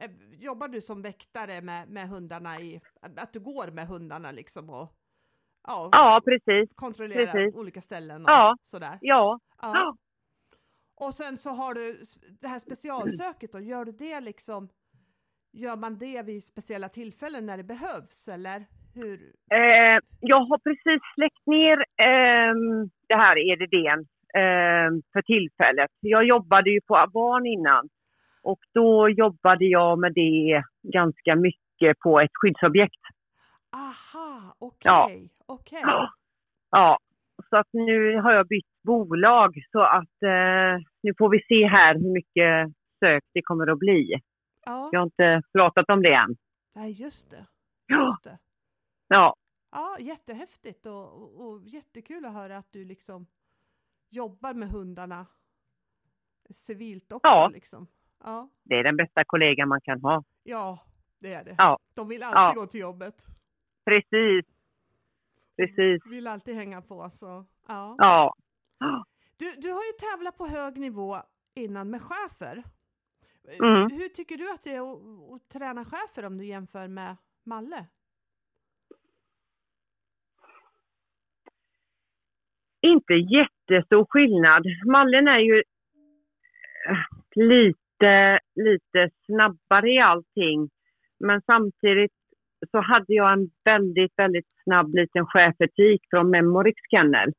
[0.00, 2.80] eh, Jobbar du som väktare med, med hundarna i,
[3.16, 4.92] att du går med hundarna liksom och
[5.66, 6.74] ja, Ja, precis.
[6.76, 7.54] kontrollerar precis.
[7.54, 8.56] olika ställen och Ja.
[8.64, 8.98] sådär?
[9.00, 9.38] Ja.
[9.62, 9.96] Ja.
[11.00, 11.06] Ja.
[11.06, 12.02] Och sen så har du
[12.40, 14.68] det här specialsöket då, gör du det liksom,
[15.52, 19.32] gör man det vid speciella tillfällen när det behövs eller hur?
[19.50, 21.76] Eh, jag har precis släckt ner
[22.08, 24.00] ehm, det här EDDn
[24.34, 25.90] ehm, för tillfället.
[26.00, 27.88] Jag jobbade ju på Avan innan
[28.42, 33.00] och då jobbade jag med det ganska mycket på ett skyddsobjekt.
[33.72, 35.10] Aha, okej, Ja.
[35.46, 35.82] okej.
[36.70, 36.98] Ja,
[37.50, 41.94] så att nu har jag bytt bolag så att eh, nu får vi se här
[41.94, 44.14] hur mycket sök det kommer att bli.
[44.66, 46.36] Ja, Jag har inte pratat om det än.
[46.74, 47.46] nej just det.
[47.88, 48.38] Just det.
[49.08, 49.36] ja,
[49.70, 53.26] Ja, jättehäftigt och, och, och jättekul att höra att du liksom
[54.10, 55.26] jobbar med hundarna
[56.50, 57.50] civilt också Ja.
[57.52, 57.86] liksom.
[58.24, 60.24] Ja, det är den bästa kollegan man kan ha.
[60.42, 60.78] ja,
[61.18, 61.54] det är det.
[61.58, 61.78] Ja.
[61.94, 62.60] De vill alltid Ja.
[62.62, 63.14] gå till jobbet.
[63.84, 64.44] Precis.
[65.56, 66.06] Precis.
[66.12, 67.94] Vill alltid hänga på så, ja.
[67.98, 68.34] Ja.
[69.36, 71.16] Du, du har ju tävlat på hög nivå
[71.54, 72.62] innan med chefer.
[73.60, 73.90] Mm.
[73.90, 75.00] Hur tycker du att det är att,
[75.32, 77.86] att träna chefer om du jämför med Malle?
[82.80, 84.64] Inte jättestor skillnad.
[84.86, 85.62] Mallen är ju
[86.88, 90.70] eh, lite, lite snabbare i allting.
[91.18, 92.12] Men samtidigt
[92.70, 97.32] så hade jag en väldigt, väldigt snabb liten schäfertik från Memorix kennel.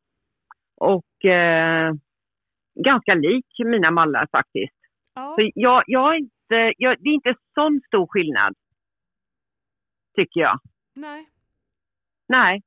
[0.75, 1.93] Och eh,
[2.75, 4.75] ganska lik mina mallar faktiskt.
[5.15, 5.35] Ja.
[5.35, 8.53] Så jag, jag är inte, jag, det är inte sån stor skillnad.
[10.15, 10.59] Tycker jag.
[10.93, 11.29] Nej.
[12.27, 12.61] Nej.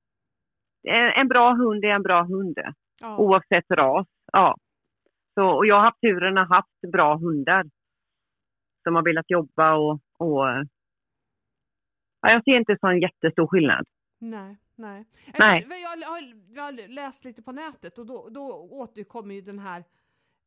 [0.83, 2.59] En, en bra hund är en bra hund.
[3.01, 3.19] Ja.
[3.19, 4.07] Oavsett ras.
[4.33, 4.57] Ja.
[5.35, 7.65] Så, och jag har haft turen att ha haft bra hundar.
[8.83, 10.47] Som har velat jobba och, och
[12.21, 13.87] ja, jag ser inte sån jättestor skillnad.
[14.21, 15.05] Nej, nej.
[15.39, 15.67] Nej.
[15.69, 16.21] Jag, har,
[16.55, 19.85] jag har läst lite på nätet och då, då återkommer ju den här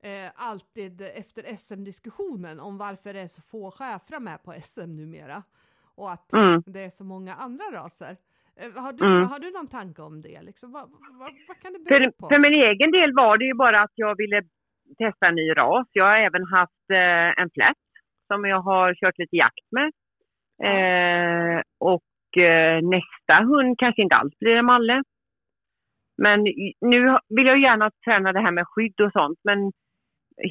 [0.04, 5.44] eh, alltid efter SM-diskussionen om varför det är så få schäfrar med på SM numera.
[5.96, 6.64] Och att Mm.
[6.66, 8.18] det är så många andra raser.
[8.56, 9.28] Eh, har, du, Mm.
[9.28, 10.42] har du någon tanke om det?
[10.42, 10.72] Liksom?
[10.72, 12.30] Vad, vad, vad kan det För, bero på?
[12.30, 14.42] för min egen del var det ju bara att jag ville
[14.98, 15.88] testa en ny ras.
[15.92, 17.78] Jag har även haft eh, en flätt
[18.28, 19.92] som jag har kört lite jakt med.
[20.64, 22.04] Eh, och
[22.84, 25.04] nästa hund kanske inte alls blir en malle.
[26.18, 26.44] Men
[26.82, 29.40] nu vill jag gärna träna det här med skydd och sånt.
[29.44, 29.72] Men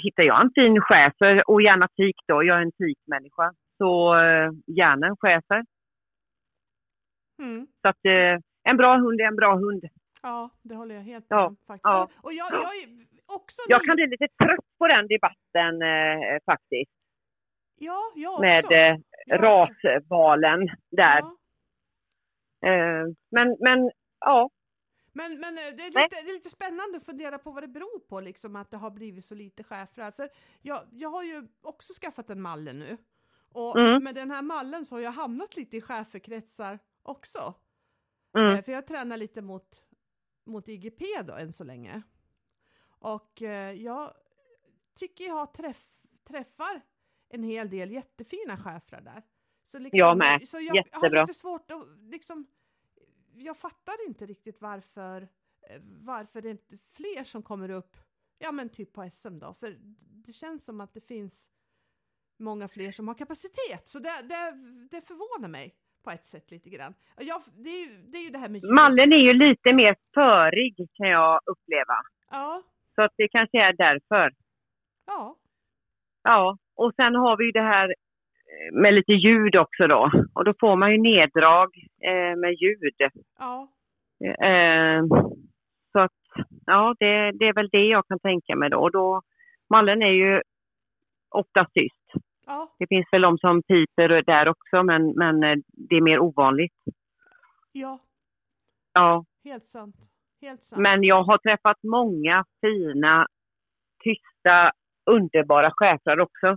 [0.02, 4.50] hittar jag en fin schäfer och gärna tik då, jag är en tikmänniska, så eh,
[4.66, 5.64] gärna en schäfer.
[7.42, 7.66] Mm.
[7.82, 8.38] Så att eh,
[8.68, 9.84] en bra hund är en bra hund.
[10.22, 11.84] Ja, det håller jag helt Ja, med om faktiskt.
[11.84, 12.08] ja.
[12.22, 12.88] Och, jag, jag är
[13.36, 16.90] också Jag kan bli lite trött på den debatten eh, faktiskt.
[17.78, 18.42] Ja, jag också.
[18.42, 18.96] med eh,
[19.38, 21.18] rasvalen där.
[21.20, 21.36] Ja.
[22.66, 24.50] Eh, men, men ja,
[25.12, 27.68] Men, men eh, det, är lite, det är lite spännande att fundera på vad det
[27.68, 30.10] beror på, liksom, att det har blivit så lite schäfrar.
[30.10, 30.30] För
[30.62, 32.96] jag, jag har ju också skaffat en malle nu.
[33.52, 34.04] Och Mm.
[34.04, 37.54] med den här mallen så har jag hamnat lite i schäferkretsar också.
[38.38, 39.84] mm, Eh, för jag tränar lite mot,
[40.46, 42.02] mot IGP då än så länge.
[43.00, 43.42] Och
[43.76, 44.14] jag
[44.94, 46.80] tycker jag träff, träffar
[47.28, 49.22] en hel del jättefina schäfrar där.
[49.70, 50.48] Så liksom, Jag med.
[50.48, 51.20] Så jag har Jättebra.
[51.22, 52.46] lite svårt att liksom,
[53.34, 55.28] jag fattar inte riktigt varför,
[55.68, 57.96] eh, varför det är inte fler som kommer upp,
[58.38, 59.76] ja men typ på SM då, för
[60.26, 61.50] det känns som att det finns
[62.38, 64.52] många fler som har kapacitet, så det, det,
[64.90, 66.94] det förvånar mig på ett sätt lite grann.
[67.16, 69.96] Jag, det, är ju, det är ju det här med mallen är ju lite mer
[70.14, 71.94] förig kan jag uppleva.
[72.30, 72.62] Ja,
[72.94, 74.34] Så att det kanske är därför.
[75.06, 75.36] ja,
[76.22, 77.94] Ja, och sen har vi ju det här
[78.72, 80.10] med lite ljud också då.
[80.34, 81.68] Och då får man ju neddrag
[82.04, 82.94] eh, med ljud.
[83.38, 83.68] ja,
[84.24, 85.02] Eh,
[85.92, 86.12] så att,
[86.66, 88.78] ja, det, det är väl det jag kan tänka mig då.
[88.78, 89.22] Och då
[89.70, 90.42] mallen är ju
[91.28, 92.24] ofta tyst.
[92.46, 96.18] ja, Det finns väl de som piper där också, men, men eh, det är mer
[96.18, 96.74] ovanligt.
[97.72, 97.98] ja,
[98.92, 99.96] Ja, helt sant.
[100.40, 100.80] Helt sant.
[100.82, 103.26] men jag har träffat många fina,
[104.04, 104.72] tysta,
[105.10, 106.56] underbara schäfrar också.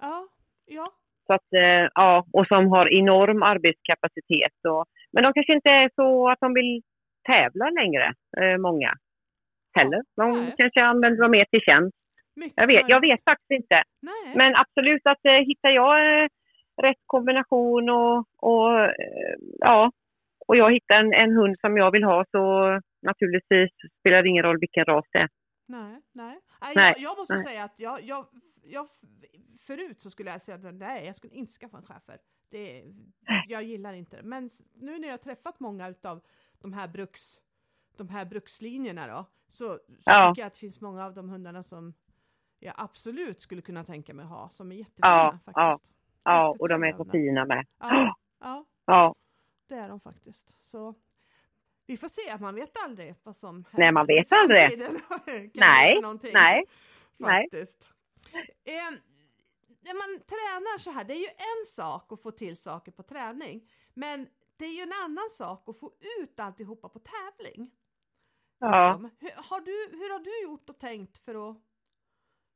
[0.00, 0.28] Ja,
[0.64, 0.92] ja,
[1.26, 4.56] Så att, eh, ja, och som har enorm arbetskapacitet.
[4.68, 6.82] Och, men de kanske inte är så att de vill
[7.26, 8.92] tävla längre, eh, många.
[9.76, 10.02] Heller.
[10.16, 10.54] De Nej.
[10.56, 11.96] kanske använder dem mer till tjänst.
[12.54, 13.82] Jag vet, jag vet faktiskt inte.
[14.02, 16.28] Nej, Men absolut att eh, hittar jag eh,
[16.82, 19.90] rätt kombination och, och eh, ja,
[20.48, 22.42] och jag hittar en, en hund som jag vill ha så
[23.02, 25.28] naturligtvis spelar det ingen roll vilken ras det är.
[25.68, 26.38] nej, nej.
[26.60, 27.44] nej, Nej, jag, jag måste nej.
[27.44, 28.26] säga att jag, jag,
[28.66, 28.88] jag,
[29.60, 32.18] förut så skulle jag säga att nej, jag skulle inte skaffa en schäfer.
[32.48, 32.84] Det,
[33.48, 34.22] jag gillar inte det.
[34.22, 36.20] Men nu när jag har träffat många utav
[36.60, 37.40] de här bruks,
[37.96, 40.30] de här brukslinjerna då, så, så Ja.
[40.30, 41.94] tycker jag att det finns många av de hundarna som
[42.58, 45.56] jag absolut skulle kunna tänka mig ha, som är jättefina Ja, faktiskt.
[45.56, 45.80] ja.
[46.24, 47.66] Ja, och de är så fina med.
[47.78, 49.14] Ja, ja, Ja,
[49.66, 50.56] det är de faktiskt.
[50.60, 50.94] Så
[51.86, 54.78] vi får se, man vet aldrig vad som händer Nej, man vet aldrig.
[55.54, 56.00] Nej,
[56.32, 56.64] nej,
[57.18, 57.42] nej.
[57.42, 57.92] Faktiskt.
[58.64, 58.90] Eh,
[59.80, 63.02] när man tränar så här, det är ju en sak att få till saker på
[63.02, 67.70] träning, men det är ju en annan sak att få ut alltihopa på tävling.
[68.58, 68.88] ja.
[68.88, 69.10] Liksom.
[69.20, 71.56] Hur, har du, hur har du gjort och tänkt för att,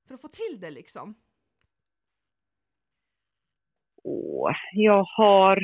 [0.06, 1.14] för att få till det liksom?
[4.04, 5.58] Åh, jag har...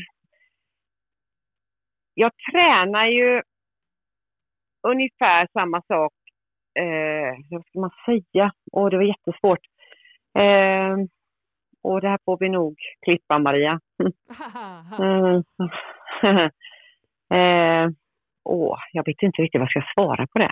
[2.15, 3.43] Jag tränar ju
[4.83, 6.13] ungefär samma sak.
[6.79, 8.53] Eh, vad ska man säga?
[8.73, 9.67] Åh, det var jättesvårt.
[10.39, 10.97] Eh,
[11.83, 13.81] och det här får vi nog klippa, Maria.
[14.99, 15.43] Mm.
[17.31, 17.91] eh,
[18.45, 20.51] åh, jag vet inte riktigt vad jag ska svara på det.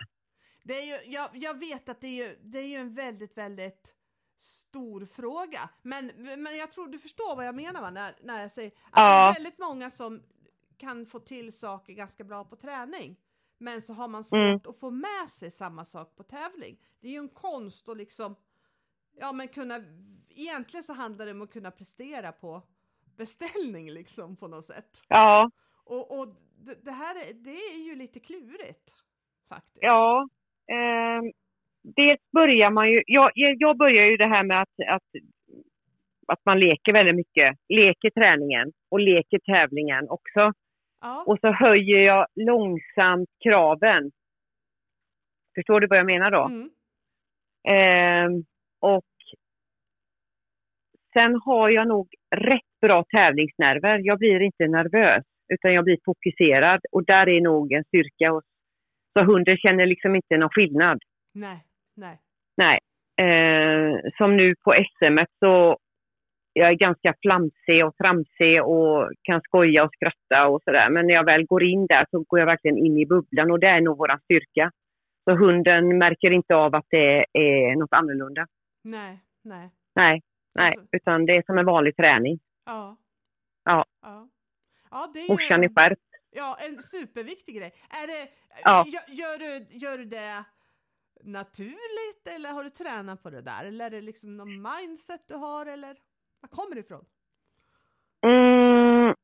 [0.65, 3.39] Det är ju, jag, jag vet att det är, ju, det är ju en väldigt,
[3.39, 3.95] väldigt
[4.41, 5.61] stor fråga.
[5.83, 7.91] Men, men jag tror du förstår vad jag menar va?
[7.91, 9.29] När, när jag säger att det Ja.
[9.29, 10.23] är väldigt många som
[10.79, 13.17] kan få till saker ganska bra på träning.
[13.59, 14.61] Men så har man svårt Mm.
[14.69, 16.77] att få med sig samma sak på tävling.
[17.01, 18.37] Det är ju en konst att liksom,
[19.17, 19.81] ja men kunna,
[20.29, 22.63] egentligen så handlar det om att kunna prestera på
[23.17, 25.03] beställning liksom på något sätt.
[25.09, 25.51] Ja,
[25.85, 26.29] Och, och
[26.67, 28.91] det, det här är, det är ju lite klurigt
[29.49, 29.79] faktiskt.
[29.81, 30.29] ja.
[30.73, 31.33] ehm,
[31.83, 35.23] dels börjar man ju, jag, jag börjar ju det här med att, att,
[36.27, 37.57] att man leker väldigt mycket.
[37.69, 40.53] Leker träningen och leker tävlingen också.
[41.01, 41.25] Ja.
[41.27, 44.11] Och så höjer jag långsamt kraven.
[45.55, 46.45] Förstår du vad jag menar då?
[46.45, 46.71] Mm.
[47.69, 48.45] Ehm,
[48.85, 49.05] och
[51.13, 53.99] sen har jag nog rätt bra tävlingsnerver.
[54.05, 58.31] Jag blir inte nervös utan jag blir fokuserad och där är nog en styrka.
[58.31, 58.45] hos-
[59.19, 60.99] Så hunden känner liksom inte någon skillnad.
[61.35, 61.59] Nej,
[61.97, 62.19] nej.
[62.57, 62.79] Nej.
[63.21, 65.77] Eh, som nu på SM så
[66.53, 70.91] jag är ganska flamsig och tramsig och kan skoja och skratta och sådär.
[70.91, 73.61] Men när jag väl går in där så går jag verkligen in i bubblan och
[73.61, 74.71] det är nog våran styrka.
[75.25, 78.47] Så hunden märker inte av att det är något annorlunda.
[78.85, 79.71] Nej, nej.
[79.95, 80.23] Nej,
[80.55, 82.39] nej, Alltså- utan det är som en vanlig träning.
[82.65, 82.97] Ja.
[83.65, 83.85] Ja.
[84.03, 84.29] Ja,
[84.91, 86.01] ja det är Morsan är skärpt.
[86.31, 87.75] Ja, en superviktig grej.
[87.91, 88.29] Är det,
[88.63, 88.85] Ja.
[88.87, 90.45] gör, gör, du, gör du det
[91.25, 93.65] naturligt eller har du tränat på det där?
[93.65, 95.97] Eller är det liksom någon mindset du har eller
[96.41, 97.05] var kommer det ifrån?
[98.27, 99.15] Mm,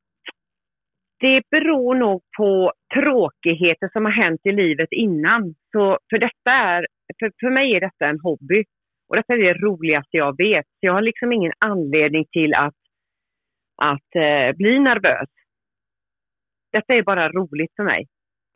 [1.19, 5.55] det beror nog på tråkigheter som har hänt i livet innan.
[5.71, 6.87] Så för, detta är,
[7.19, 8.63] för, för mig är detta en hobby.
[9.11, 10.65] Och detta är det roligaste jag vet.
[10.65, 12.75] Så jag har liksom ingen anledning till att,
[13.75, 15.29] att eh, bli nervös.
[16.71, 18.07] Detta är bara roligt för mig.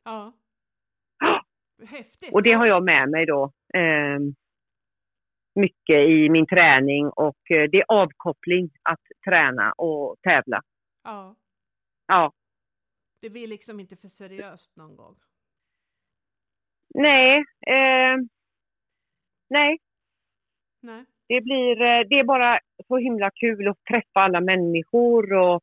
[0.04, 0.34] Ja.
[1.88, 2.34] Häftigt.
[2.34, 3.52] Och det har jag med mig då.
[3.74, 4.20] Eh,
[5.56, 10.62] mycket i min träning och eh, det är avkoppling att träna och tävla.
[11.04, 11.36] Ja.
[12.08, 12.34] Ja.
[13.22, 15.16] Det blir liksom inte för seriöst någon gång.
[16.94, 17.38] Nej,
[17.68, 18.18] eh,
[19.50, 19.78] nej,
[20.86, 21.04] Nej.
[21.28, 25.62] det blir, eh, det är bara så himla kul att träffa alla människor och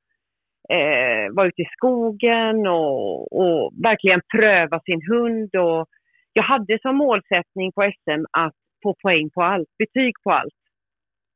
[0.75, 5.57] eh, vara ute i skogen och, och verkligen pröva sin hund.
[5.57, 5.89] Och
[6.33, 10.55] jag hade som målsättning på SM att få poäng på allt, betyg på allt.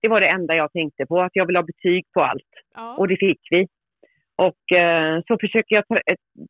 [0.02, 2.52] Det var det enda jag tänkte på, att jag vill ha betyg på allt.
[2.74, 2.96] Ja.
[2.96, 3.66] Och det fick vi.
[4.36, 5.84] Och eh, så försöker jag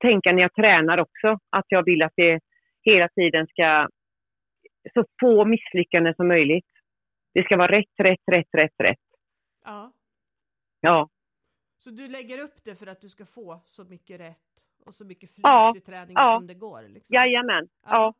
[0.01, 2.41] tänka när jag tränar också, att jag vill att det
[2.83, 3.89] hela tiden ska
[4.95, 6.76] så få misslyckanden som möjligt.
[7.37, 8.99] Det ska vara rätt, rätt, rätt, rätt, rätt.
[9.65, 9.93] ja.
[10.81, 11.09] Ja,
[11.79, 14.37] Så du lägger upp det för att du ska få så mycket rätt
[14.87, 15.75] och så mycket flyt Ja.
[15.77, 16.37] i träningen Ja.
[16.39, 16.83] som det går?
[16.89, 17.15] Liksom.
[17.15, 17.69] jajamän.
[17.87, 18.15] Ja.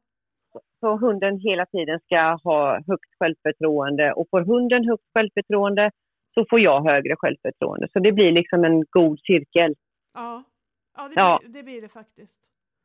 [0.81, 5.91] Så hunden hela tiden ska ha högt självförtroende och får hunden högt självförtroende
[6.35, 7.89] så får jag högre självförtroende.
[7.93, 9.75] Så det blir liksom en god cirkel.
[10.15, 10.43] Ja,
[10.97, 11.39] ja, det, Ja.
[11.43, 12.41] Blir, det blir det faktiskt.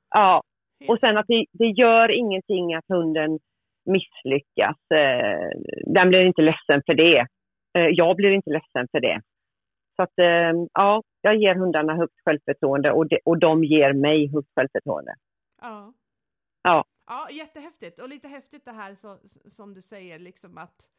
[0.10, 0.44] Ja,
[0.88, 3.40] Och sen att det, det gör ingenting att hunden
[3.86, 4.78] misslyckas.
[4.92, 5.50] Eh,
[5.86, 7.28] den blir inte ledsen för det.
[7.78, 9.22] Eh, jag blir inte ledsen för det.
[9.96, 14.32] Så att eh, ja, jag ger hundarna högt självförtroende och, de, och de ger mig
[14.34, 15.16] högt självförtroende.
[15.62, 15.94] Ja.
[16.64, 16.86] Ja.
[17.08, 18.00] Ja, jättehäftigt.
[18.00, 19.18] Och lite häftigt det här så,
[19.50, 20.90] som du säger, liksom att,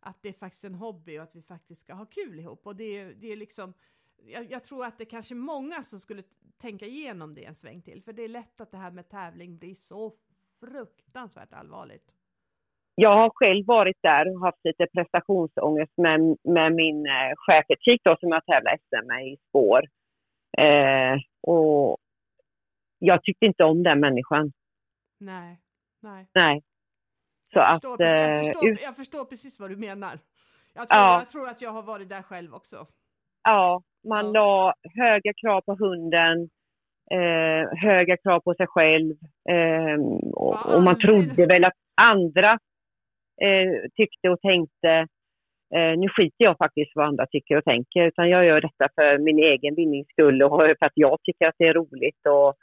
[0.00, 2.66] att det är faktiskt en hobby och att vi faktiskt ska ha kul ihop.
[2.66, 3.74] Och det är, det är liksom,
[4.16, 6.22] jag, jag tror att det kanske är många som skulle
[6.58, 8.02] tänka igenom det en sväng till.
[8.02, 10.12] För det är lätt att det här med tävling blir så
[10.60, 12.14] fruktansvärt allvarligt.
[13.02, 18.16] Jag har själv varit där och haft lite prestationsångest med, med min eh, schäfertik då,
[18.20, 19.82] som jag tävlar SM med i spår.
[20.58, 21.96] Eh, och
[22.98, 24.52] jag tyckte inte om den människan.
[25.20, 25.58] Nej,
[26.02, 26.26] nej.
[26.34, 26.62] Nej.
[27.52, 27.82] Så Jag att...
[27.82, 30.12] förstår, jag, eh, förstår, jag förstår precis vad du menar.
[30.74, 31.18] Jag tror, Ja.
[31.18, 32.86] jag tror att jag har varit där själv också.
[33.42, 34.32] Ja, man Ja.
[34.32, 36.48] la höga krav på hunden,
[37.10, 39.10] eh, höga krav på sig själv
[39.48, 40.00] eh,
[40.34, 42.58] och, Ja, och man trodde väl att andra
[43.44, 45.06] eh, tyckte och tänkte.
[45.74, 49.18] Eh, nu skiter jag faktiskt vad andra tycker och tänker utan jag gör detta för
[49.18, 52.26] min egen vinnings skull och för att jag tycker att det är roligt.
[52.28, 52.54] Och,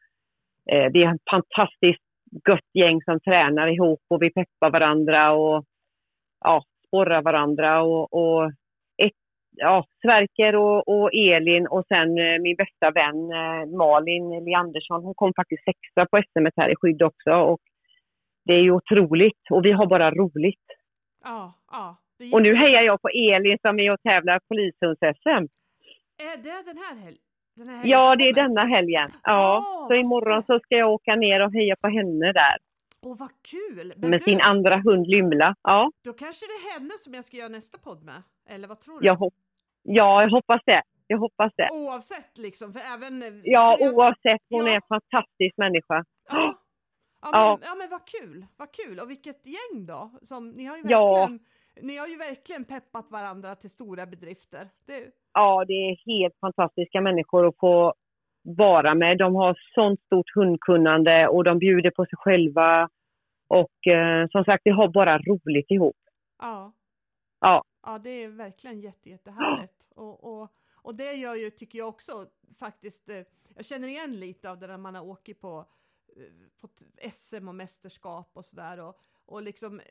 [0.73, 2.07] eh, vi är ett fantastiskt
[2.47, 5.65] gött gäng som tränar ihop och vi peppar varandra och
[6.39, 8.51] ja, sporrar varandra och, och
[8.97, 9.19] ett,
[9.55, 15.03] ja, Sverker och, och Elin och sen eh, min bästa vän eh, Malin Leandersson.
[15.03, 17.59] Hon kom faktiskt sexa på SM här i skydd också och
[18.47, 20.65] det är ju otroligt och vi har bara roligt.
[21.23, 21.97] Ja, ja.
[22.33, 25.47] Och nu hejar jag på Elin som är och tävlar polishunds-SM.
[26.17, 27.21] Är det den här helgen?
[27.67, 29.11] Här Ja, det är denna helgen.
[29.23, 32.57] Ja, Åh, så imorgon så ska jag åka ner och heja på henne där
[33.01, 33.93] Åh, vad kul!
[33.97, 35.55] Men med du, sin andra hund Lymla.
[35.61, 38.23] Ja, då kanske det är henne som jag ska göra nästa podd med?
[38.49, 39.05] Eller vad tror du?
[39.05, 39.31] jag,
[39.83, 40.81] ja, jag hoppas det.
[41.07, 41.67] Jag hoppas det.
[41.71, 43.41] Oavsett liksom, för även...
[43.43, 44.41] Ja, för jag- oavsett.
[44.49, 44.71] Hon Ja.
[44.71, 46.03] är en fantastisk människa.
[46.29, 46.59] Ja.
[47.21, 47.57] Ja, Ja.
[47.59, 50.11] men, ja men vad kul, vad kul och vilket gäng då!
[50.21, 51.13] Som, ni, har ju Ja.
[51.13, 51.39] verkligen,
[51.81, 54.69] ni har ju verkligen peppat varandra till stora bedrifter.
[54.85, 57.93] Det, Ja, det är helt fantastiska människor att få
[58.41, 59.17] vara med.
[59.17, 62.89] De har sånt stort hundkunnande och de bjuder på sig själva.
[63.47, 65.97] Och eh, som sagt, vi har bara roligt ihop.
[66.41, 66.73] Ja.
[67.39, 67.63] Ja.
[67.85, 69.73] Ja, det är verkligen jätte, jättehärligt.
[69.95, 72.11] Och, och, och det gör ju, tycker jag också,
[72.59, 73.21] faktiskt, eh,
[73.55, 75.65] jag känner igen lite av det när man har åkt på,
[76.61, 76.67] på
[77.11, 78.79] SM och mästerskap och sådär.
[78.79, 78.95] Och,
[79.25, 79.81] och liksom,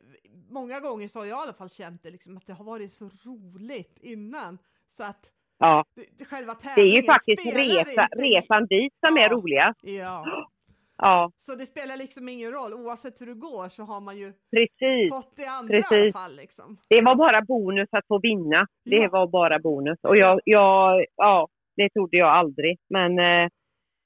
[0.50, 2.92] många gånger så har jag i alla fall känt det, liksom, att det har varit
[2.92, 4.58] så roligt innan.
[4.88, 9.16] Så att Ja, det, det, själva det är tävlingen ju faktiskt resa, resan dit som
[9.16, 9.28] är Ja.
[9.28, 9.78] roligast.
[9.82, 10.48] Ja,
[10.98, 14.32] Ja, så det spelar liksom ingen roll, oavsett hur det går så har man ju
[14.56, 15.10] precis.
[15.10, 16.12] fått det andra i alla Precis.
[16.12, 16.76] fall liksom.
[16.88, 18.66] Det var bara bonus att få vinna.
[18.84, 19.08] Det Ja.
[19.12, 19.98] var bara bonus.
[20.02, 22.78] Och jag, jag, ja, det trodde jag aldrig.
[22.88, 23.48] Men eh,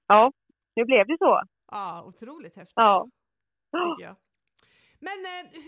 [0.08, 0.32] ja,
[0.76, 1.40] nu blev det så.
[1.70, 2.72] Ja, otroligt häftigt.
[2.76, 3.08] Ja.
[3.72, 4.16] tycker jag.
[4.98, 5.62] Men eh,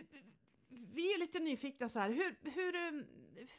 [0.95, 3.05] vi är lite nyfikna så här, hur, hur, eh,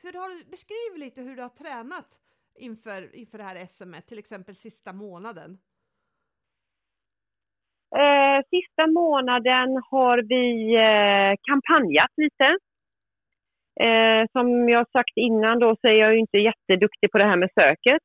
[0.01, 2.19] hur har du, beskriv lite hur du har tränat
[2.55, 5.57] inför, inför det här SM, till exempel sista månaden.
[7.95, 12.57] Eh, sista månaden har vi eh, kampanjat lite.
[13.79, 17.37] Eh, som jag sagt innan då så är jag ju inte jätteduktig på det här
[17.37, 18.01] med söket.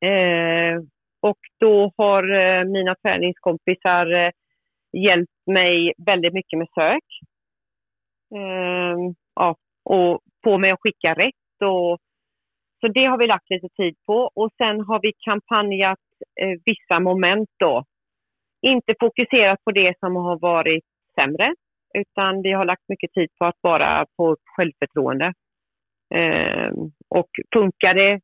[0.00, 0.82] Eh,
[1.28, 4.30] och då har eh, mina träningskompisar eh,
[4.92, 7.06] hjälpt mig väldigt mycket med sök.
[8.34, 11.62] Ehm, ja, och få mig att skicka rätt.
[11.64, 11.98] Och,
[12.80, 14.30] så det har vi lagt lite tid på.
[14.34, 15.98] Och sen har vi kampanjat
[16.40, 17.84] eh, vissa moment då
[18.62, 21.54] inte fokuserat på det som har varit sämre,
[21.94, 25.32] utan vi har lagt mycket tid på att bara få upp självförtroende.
[26.14, 26.74] Ehm,
[27.08, 28.20] och funkar det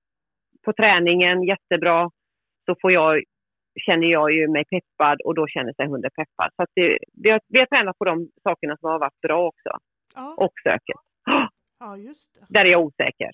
[0.64, 2.10] på träningen jättebra
[2.66, 3.22] så får jag,
[3.86, 6.50] känner jag ju mig peppad och då känner sig hunden peppad.
[6.56, 9.70] Så det, vi, har, vi har tränat på de sakerna som har varit bra också,
[10.14, 11.00] Ja, och söket.
[11.78, 12.46] ja just det.
[12.48, 13.30] Där är jag osäker.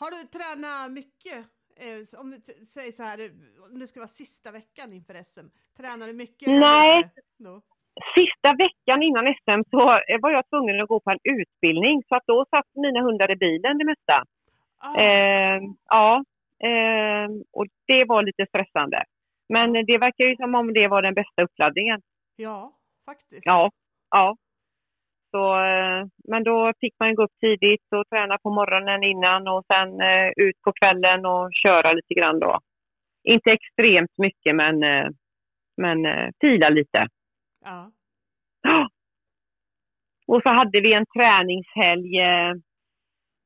[0.00, 1.38] Har du tränat mycket?
[1.80, 3.30] Eh, om t- säger så här, eh,
[3.72, 6.48] om det ska vara sista veckan inför SM, tränar du mycket?
[6.48, 7.10] Nej.
[8.14, 9.76] Sista veckan innan SM så
[10.22, 13.36] var jag tvungen att gå på en utbildning så att då satt mina hundar i
[13.36, 14.22] bilen det mesta.
[14.78, 16.22] Ah, Eh, ja, eh,
[17.52, 19.04] och det var lite stressande.
[19.48, 22.00] Men det verkar ju som om det var den bästa uppladdningen.
[22.36, 22.72] ja,
[23.06, 23.42] faktiskt.
[23.44, 23.70] Ja,
[24.10, 24.36] ja.
[25.30, 29.64] Så, eh, men då fick man gå upp tidigt och träna på morgonen innan och
[29.66, 32.58] sen eh, ut på kvällen och köra lite grann då.
[33.24, 35.08] Inte extremt mycket men, eh,
[35.76, 35.98] men
[36.40, 37.06] fila lite.
[37.64, 37.90] Ja.
[38.62, 38.88] Ja.
[40.26, 42.18] Och så hade vi en träningshelg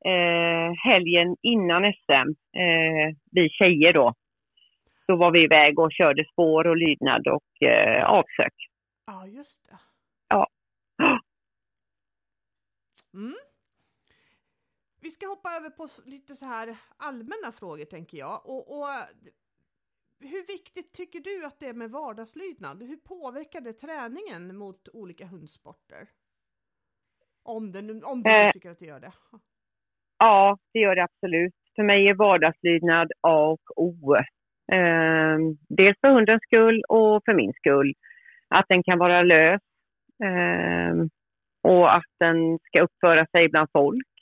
[0.05, 2.29] eh, helgen innan SM,
[2.59, 4.13] eh, vi tjejer då.
[5.07, 8.53] Då var vi iväg och körde spår och lydnad och eh, avsök.
[9.05, 9.77] ja, just det.
[10.27, 10.47] Ja.
[13.13, 13.35] Mm.
[15.01, 18.45] Vi ska hoppa över på lite så här allmänna frågor tänker jag.
[18.45, 18.87] Och, och
[20.19, 22.83] hur viktigt tycker du att det är med vardagslydnad?
[22.83, 26.09] Hur påverkar det träningen mot olika hundsporter?
[27.43, 28.51] Om det nu, om du Eh.
[28.51, 29.13] tycker att det gör det.
[30.23, 31.53] Ja, det gör det absolut.
[31.75, 34.15] För mig är vardagslydnad A och O.
[34.71, 35.37] Eh,
[35.69, 37.93] dels för hundens skull och för min skull.
[38.49, 39.61] Att den kan vara lös
[40.23, 40.93] eh,
[41.63, 44.13] och att den ska uppföra sig bland folk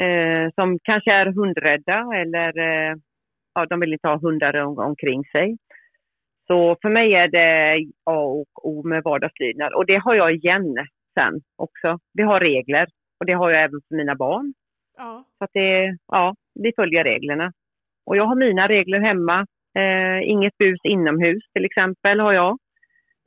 [0.00, 2.96] eh, som kanske är hundrädda eller eh,
[3.54, 5.56] ja, de vill inte ha hundar om, omkring sig.
[6.46, 10.76] Så för mig är det A och O med vardagslydnad och det har jag igen
[11.14, 11.98] sen också.
[12.12, 12.86] Vi har regler
[13.20, 14.54] och det har jag även för mina barn.
[14.98, 17.52] Ja, Så att det, ja, vi följer reglerna.
[18.06, 19.46] Och jag har mina regler hemma.
[19.78, 22.58] Eh, inget bus inomhus till exempel har jag.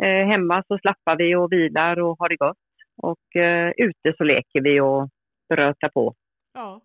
[0.03, 2.57] Eh, hemma så slappar vi och vilar och har det gott.
[2.97, 5.09] Och eh, ute så leker vi och
[5.53, 6.15] rötar på.
[6.53, 6.81] ja,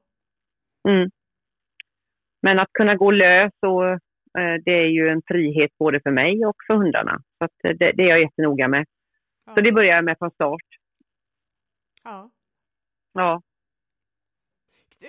[0.89, 1.11] Mm.
[2.43, 3.89] Men att kunna gå lös och
[4.39, 7.23] eh, det är ju en frihet både för mig och för hundarna.
[7.39, 8.87] Så att det, det är jag jättenoga med.
[9.47, 9.55] ja.
[9.55, 10.63] Så det börjar jag med från start.
[12.05, 12.31] ja.
[13.13, 13.43] Ja.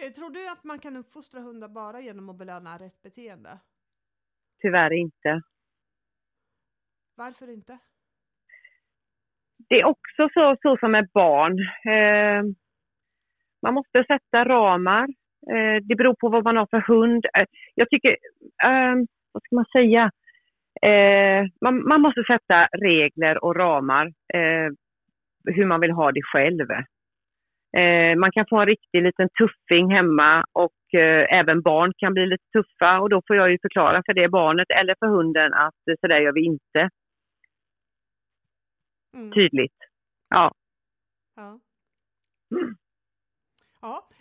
[0.02, 3.60] Eh, Tror du att man kan uppfostra hundar bara genom att belöna rätt beteende?
[4.62, 5.42] Tyvärr inte.
[7.16, 7.80] Varför inte?
[9.70, 11.60] det är också så, så som med barn.
[11.86, 12.44] Eh,
[13.62, 15.08] man måste sätta ramar.
[15.52, 17.26] Eh, det beror på vad man har för hund.
[17.38, 17.46] Eh,
[17.76, 18.10] jag tycker,
[18.64, 18.96] eh,
[19.32, 20.12] vad ska man säga?
[20.82, 24.14] Eh, man, man måste sätta regler och ramar
[25.46, 26.68] hur man vill ha det själv.
[27.78, 32.26] Eh, man kan få en riktig liten tuffing hemma och eh, även barn kan bli
[32.26, 35.88] lite tuffa och då får jag ju förklara för det barnet eller för hunden att
[35.92, 36.90] eh, så där gör vi inte
[39.16, 39.32] Mm.
[39.32, 39.78] tydligt.
[40.30, 40.52] Ja.
[41.36, 41.60] Ja.
[42.56, 42.76] Mm.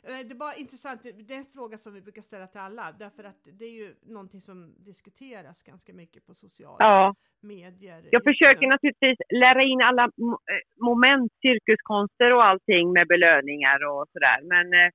[0.06, 3.24] Det är bara intressant, det är en fråga som vi brukar ställa till alla, därför
[3.24, 8.08] att det är ju någonting som diskuteras ganska mycket på sociala Ja, medier.
[8.10, 14.38] jag försöker naturligtvis lära in alla eh, moment, cirkuskonster och allting med belöningar och sådär.
[14.42, 14.90] Men, eh,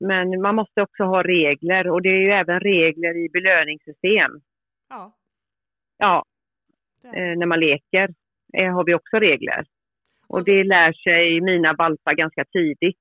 [0.00, 4.30] men man måste också ha regler och det är ju även regler i belöningssystem.
[4.88, 5.12] Ja,
[5.98, 6.24] Ja,
[7.04, 8.08] eh, när man leker
[8.58, 9.64] eh, har vi också regler.
[10.28, 12.98] Och det lär sig mina valpar ganska tidigt,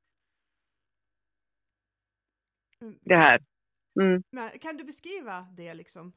[3.02, 3.40] det här.
[4.02, 4.24] Mm.
[4.32, 6.14] Men kan du beskriva det liksom?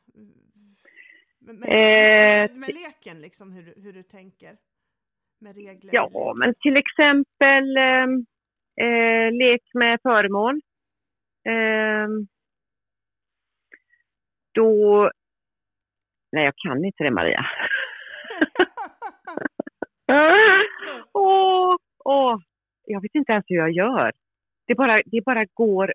[1.39, 4.57] Med, med, Eh, med, med leken liksom, hur, du- hur du tänker?
[5.41, 5.95] Med regler?
[5.95, 8.07] Ja, men till exempel eh,
[8.87, 10.61] eh, lek med föremål.
[11.49, 12.09] Eh,
[14.55, 15.11] då...
[16.33, 17.47] Nej, jag kan inte det, Maria.
[21.13, 22.39] Åh, åh,
[22.85, 24.13] jag vet inte ens hur jag gör.
[24.67, 25.93] Det bara, det bara går...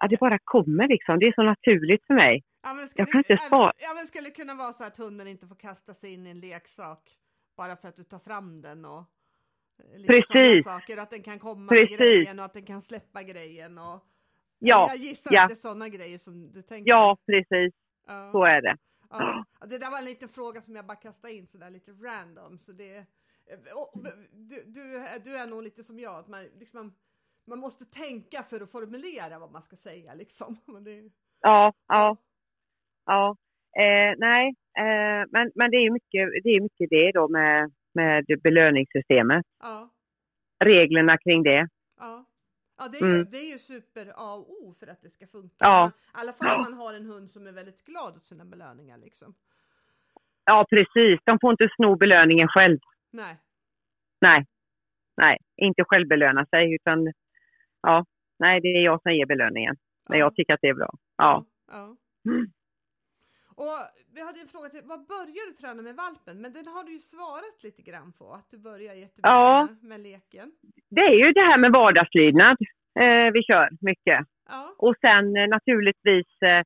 [0.00, 1.18] Ja, det bara kommer liksom.
[1.18, 2.44] Det är så naturligt för mig.
[2.62, 3.72] Ja, men Jag det- kan inte ja, svara.
[3.78, 6.30] Ja, men skulle det kunna vara så att hunden inte får kasta sig in i
[6.30, 7.18] en leksak
[7.56, 8.98] bara för att du tar fram den och
[9.78, 10.64] eh, Precis.
[10.64, 11.90] saker, att den kan komma Precis.
[11.90, 14.04] med grejen och att den kan släppa grejen och
[14.58, 15.42] Ja, jag gissar ja.
[15.42, 16.90] att det är sådana grejer som du tänker.
[16.90, 17.74] Ja, precis.
[18.06, 18.30] ja.
[18.32, 18.76] Så är det.
[19.10, 22.58] Ja, det där var en liten fråga som jag bara kastade in sådär lite random.
[22.58, 23.04] Så det, eh,
[23.76, 26.94] och, du, du, är- du är nog lite som jag, att man, liksom,
[27.50, 30.56] man, måste tänka för att formulera vad man ska säga liksom.
[30.84, 32.16] Det, Ja, ja.
[33.06, 33.36] Ja,
[33.78, 34.48] eh, nej,
[34.78, 39.46] eh, men, men det är ju mycket det, är mycket det då med, med belöningssystemet.
[39.60, 39.88] ja,
[40.64, 41.68] Reglerna kring det.
[41.98, 42.24] ja.
[42.82, 43.30] Ja, det är, ju, Mm.
[43.30, 45.54] det är ju super A och O för att det ska funka.
[45.58, 45.88] Ja.
[45.88, 48.98] I alla fall om man har en hund som är väldigt glad åt sina belöningar
[48.98, 49.34] liksom.
[50.44, 51.20] Ja, precis.
[51.24, 52.78] De får inte sno belöningen själv.
[53.10, 53.36] Nej,
[54.20, 54.46] Nej,
[55.16, 57.12] nej, inte självbelöna sig utan
[57.82, 58.04] ja,
[58.38, 59.76] nej, det är jag som ger belöningen
[60.08, 60.24] när Ja.
[60.24, 60.90] jag tycker att det är bra.
[61.16, 61.44] Ja.
[61.72, 61.96] ja.
[62.26, 62.46] Mm.
[63.56, 63.66] Och
[64.14, 66.40] vi hade en fråga till, vad börjar du träna med valpen?
[66.42, 69.68] Men den har du ju svarat lite grann på, att du börjar jättebra Ja.
[69.82, 70.52] med, leken.
[70.90, 72.56] Det är ju det här med vardagslydnad
[73.00, 74.20] eh, vi kör mycket.
[74.48, 76.62] Ja, Och sen eh, naturligtvis, eh,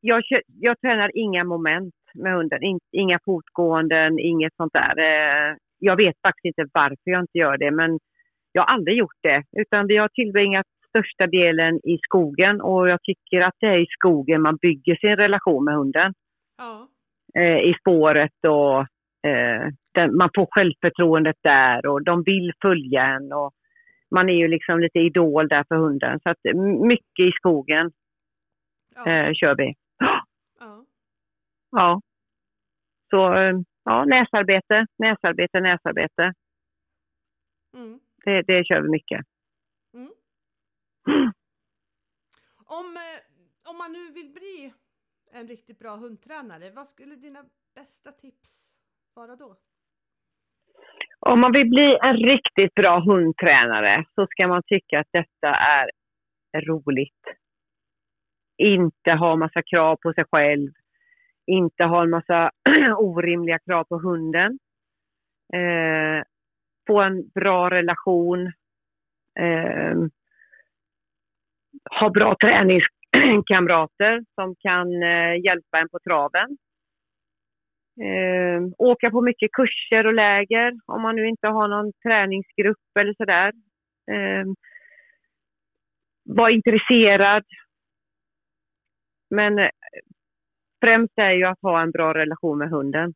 [0.00, 0.22] jag,
[0.60, 2.62] jag tränar inga moment med hunden.
[2.62, 4.94] In, inga fotgåenden, inget sånt där.
[4.98, 7.98] Eh, jag vet faktiskt inte varför jag inte gör det, men
[8.54, 9.42] jag har aldrig gjort det.
[9.52, 13.86] Utan vi har tillbringat största delen i skogen och jag tycker att det är i
[13.90, 16.14] skogen man bygger sin relation med hunden.
[16.58, 16.88] ja,
[17.38, 18.80] Eh, I spåret och
[19.30, 23.32] eh, den, man får självförtroendet där och de vill följa en.
[23.32, 23.52] Och
[24.10, 26.20] man är ju liksom lite idol där för hunden.
[26.22, 26.38] Så att
[26.88, 27.90] mycket i skogen
[28.94, 29.74] ja, eh, kör vi.
[30.60, 30.84] ja.
[31.70, 32.00] Ja.
[33.10, 36.32] Så eh, ja, näsarbete, näsarbete, näsarbete.
[37.76, 38.00] Mm.
[38.24, 39.20] Det, det kör vi mycket.
[39.94, 40.12] Mm.
[42.64, 44.74] Om, eh, om man nu vill bli
[45.32, 47.44] en riktigt bra hundtränare, vad skulle dina
[47.74, 48.72] bästa tips
[49.14, 49.56] vara då?
[51.20, 55.90] Om man vill bli en riktigt bra hundtränare så ska man tycka att detta är
[56.60, 57.22] roligt.
[58.58, 60.70] Inte ha massa krav på sig själv.
[61.46, 62.50] Inte ha en massa
[62.98, 64.58] orimliga krav på hunden.
[65.54, 66.22] Eh,
[66.86, 68.46] få en bra relation.
[69.40, 69.96] Eh,
[72.00, 76.56] ha bra träningskamrater som kan eh, hjälpa en på traven.
[78.00, 83.14] Eh, åka på mycket kurser och läger om man nu inte har någon träningsgrupp eller
[83.14, 83.52] sådär.
[84.10, 84.46] Eh,
[86.24, 87.44] var intresserad.
[89.30, 89.70] Men eh,
[90.80, 93.14] främst är ju att ha en bra relation med hunden.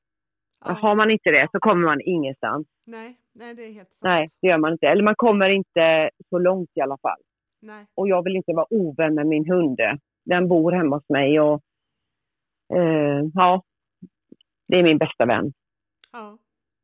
[0.60, 2.66] Har man inte det så kommer man ingenstans.
[2.86, 4.02] Nej, nej, det är helt sant.
[4.02, 4.86] Nej, det gör man inte.
[4.86, 7.20] Eller man kommer inte så långt i alla fall.
[7.60, 7.86] Nej.
[7.94, 9.78] Och jag vill inte vara ovän med min hund.
[10.24, 11.62] Den bor hemma hos mig och
[12.74, 13.62] eh, ja,
[14.68, 15.52] det är min bästa vän.
[16.12, 16.38] Ja,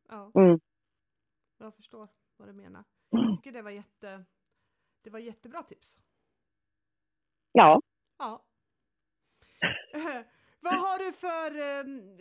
[0.09, 0.59] ja, Mm.
[1.59, 2.85] jag förstår vad du menar.
[3.11, 4.25] Jag tycker det var jätte,
[5.05, 5.99] det var jättebra tips.
[7.53, 7.81] Ja,
[8.19, 8.45] Ja.
[10.61, 12.17] vad har du för ehm,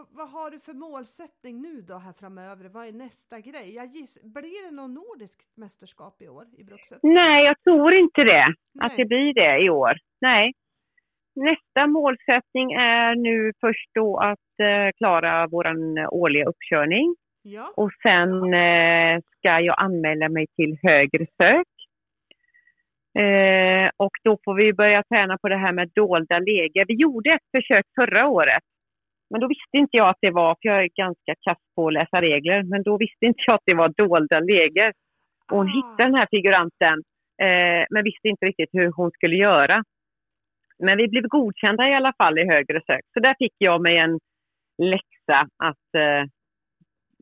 [0.00, 2.68] vad, vad har du för målsättning nu då här framöver?
[2.68, 3.74] Vad är nästa grej?
[3.74, 6.98] Jag giss, blir det något nordiskt mästerskap i år i Bruxet?
[7.02, 8.46] nej jag tror inte det.
[8.80, 8.96] Att Nej.
[8.96, 9.94] det blir det i år.
[10.20, 10.52] Nej.
[11.34, 15.66] Nästa målsättning är nu först då att eh, klara vår
[16.14, 17.16] årliga uppkörning.
[17.42, 21.70] Ja, Och sen eh, ska jag anmäla mig till högre sök.
[23.24, 26.84] Eh, och då får vi börja träna på det här med dolda läger.
[26.88, 28.62] Vi gjorde ett försök förra året.
[29.30, 31.92] Men då visste inte jag att det var, för jag är ganska kass på att
[31.92, 34.92] läsa regler, men då visste inte jag att det var dolda läger.
[35.50, 35.70] Och hon Ah.
[35.76, 37.02] hittade den här figuranten
[37.42, 39.82] eh, men visste inte riktigt hur hon skulle göra.
[40.78, 43.00] Men vi blev godkända i alla fall i högre sök.
[43.14, 44.18] Så där fick jag mig en
[44.78, 46.24] läxa att eh,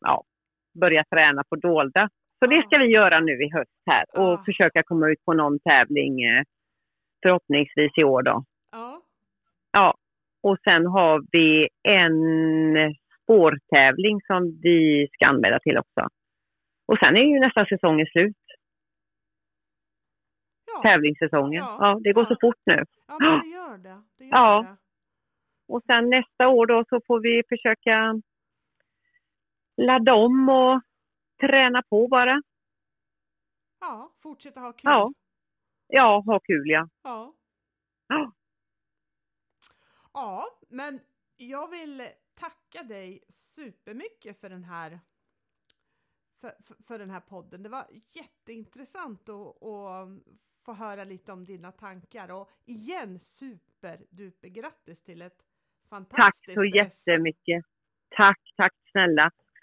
[0.01, 0.23] ja,
[0.81, 2.09] börja träna på dolda.
[2.39, 2.63] Så det Ja.
[2.63, 4.43] ska vi göra nu i höst här och Ah.
[4.45, 6.43] försöka komma ut på någon tävling eh,
[7.23, 8.45] förhoppningsvis i år då.
[8.73, 9.03] Ja.
[9.73, 9.95] Ja,
[10.43, 12.15] och sen har vi en
[13.23, 16.09] spårtävling som vi ska anmäla till också.
[16.87, 18.37] Och sen är ju nästa säsongen slut,
[20.75, 20.83] Ja.
[20.83, 21.63] tävlingssäsongen.
[21.65, 21.77] Ja.
[21.81, 22.29] Ja, det går Ja.
[22.29, 22.85] så fort nu.
[23.09, 24.03] ja, det gör det.
[24.19, 24.63] det, gör Ja.
[24.69, 24.77] det.
[25.75, 28.23] Och sen nästa år då så får vi försöka
[29.77, 30.81] ladda om och
[31.41, 32.43] träna på bara.
[33.81, 34.81] Ja, fortsätta ha kul.
[34.85, 35.13] Ja.
[35.89, 36.89] Ja, ha kul ja.
[37.03, 37.35] Ja.
[38.09, 38.33] Ja.
[40.21, 41.01] Ja, men
[41.37, 45.01] jag vill tacka dig supermycket för den här
[46.41, 47.63] för, för, för den här podden.
[47.63, 50.09] Det var jätteintressant att, att
[50.65, 55.43] få höra lite om dina tankar och igen superduper grattis till ett
[56.15, 57.11] Tack fantastiskt så SM.
[57.17, 57.65] jättemycket.
[58.11, 59.31] Tack, tack snälla.